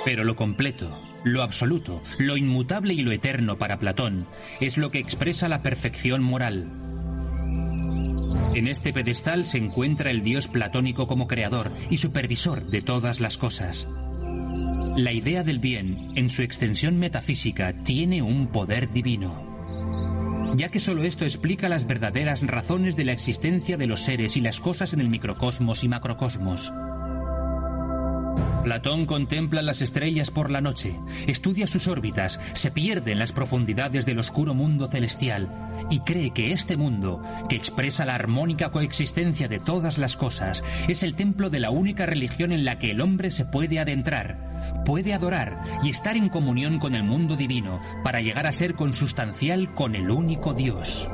Pero 0.06 0.24
lo 0.24 0.36
completo, 0.36 0.98
lo 1.26 1.42
absoluto, 1.42 2.02
lo 2.18 2.38
inmutable 2.38 2.94
y 2.94 3.02
lo 3.02 3.12
eterno 3.12 3.58
para 3.58 3.80
Platón 3.80 4.28
es 4.62 4.78
lo 4.78 4.90
que 4.90 5.00
expresa 5.00 5.50
la 5.50 5.62
perfección 5.62 6.24
moral. 6.24 6.87
En 8.54 8.68
este 8.68 8.92
pedestal 8.92 9.46
se 9.46 9.58
encuentra 9.58 10.12
el 10.12 10.24
Dios 10.24 10.48
platónico 10.48 11.08
como 11.08 11.28
creador 11.28 11.72
y 11.90 11.98
supervisor 11.98 12.66
de 12.66 12.82
todas 12.82 13.20
las 13.20 13.38
cosas. 13.38 13.88
La 14.96 15.14
idea 15.14 15.44
del 15.44 15.60
bien, 15.60 16.12
en 16.16 16.30
su 16.30 16.42
extensión 16.42 16.98
metafísica, 16.98 17.84
tiene 17.84 18.22
un 18.24 18.48
poder 18.48 18.92
divino, 18.92 20.54
ya 20.56 20.70
que 20.70 20.80
solo 20.80 21.04
esto 21.04 21.24
explica 21.24 21.70
las 21.70 21.86
verdaderas 21.86 22.42
razones 22.42 22.96
de 22.96 23.06
la 23.06 23.12
existencia 23.12 23.78
de 23.78 23.86
los 23.86 24.02
seres 24.02 24.38
y 24.38 24.42
las 24.42 24.60
cosas 24.60 24.94
en 24.94 25.02
el 25.02 25.10
microcosmos 25.10 25.84
y 25.84 25.88
macrocosmos. 25.88 26.72
Platón 28.68 29.06
contempla 29.06 29.62
las 29.62 29.82
estrellas 29.82 30.30
por 30.30 30.52
la 30.52 30.60
noche, 30.60 30.94
estudia 31.26 31.68
sus 31.68 31.88
órbitas, 31.88 32.38
se 32.52 32.70
pierde 32.70 33.14
en 33.14 33.20
las 33.20 33.32
profundidades 33.32 34.06
del 34.06 34.20
oscuro 34.20 34.54
mundo 34.54 34.88
celestial 34.88 35.48
y 35.90 36.02
cree 36.02 36.32
que 36.32 36.52
este 36.52 36.76
mundo, 36.76 37.24
que 37.48 37.56
expresa 37.56 38.04
la 38.04 38.16
armónica 38.16 38.70
coexistencia 38.74 39.48
de 39.48 39.60
todas 39.60 39.98
las 39.98 40.18
cosas, 40.18 40.66
es 40.90 41.02
el 41.02 41.16
templo 41.16 41.50
de 41.50 41.62
la 41.62 41.70
única 41.70 42.06
religión 42.06 42.52
en 42.52 42.66
la 42.66 42.78
que 42.78 42.92
el 42.92 43.00
hombre 43.00 43.32
se 43.32 43.46
puede 43.46 43.80
adentrar, 43.80 44.84
puede 44.84 45.14
adorar 45.14 45.64
y 45.82 45.90
estar 45.90 46.18
en 46.18 46.28
comunión 46.28 46.78
con 46.78 46.94
el 46.94 47.04
mundo 47.04 47.38
divino 47.38 47.80
para 48.04 48.20
llegar 48.20 48.48
a 48.48 48.52
ser 48.52 48.74
consustancial 48.74 49.74
con 49.76 49.96
el 49.96 50.12
único 50.12 50.54
Dios. 50.54 51.08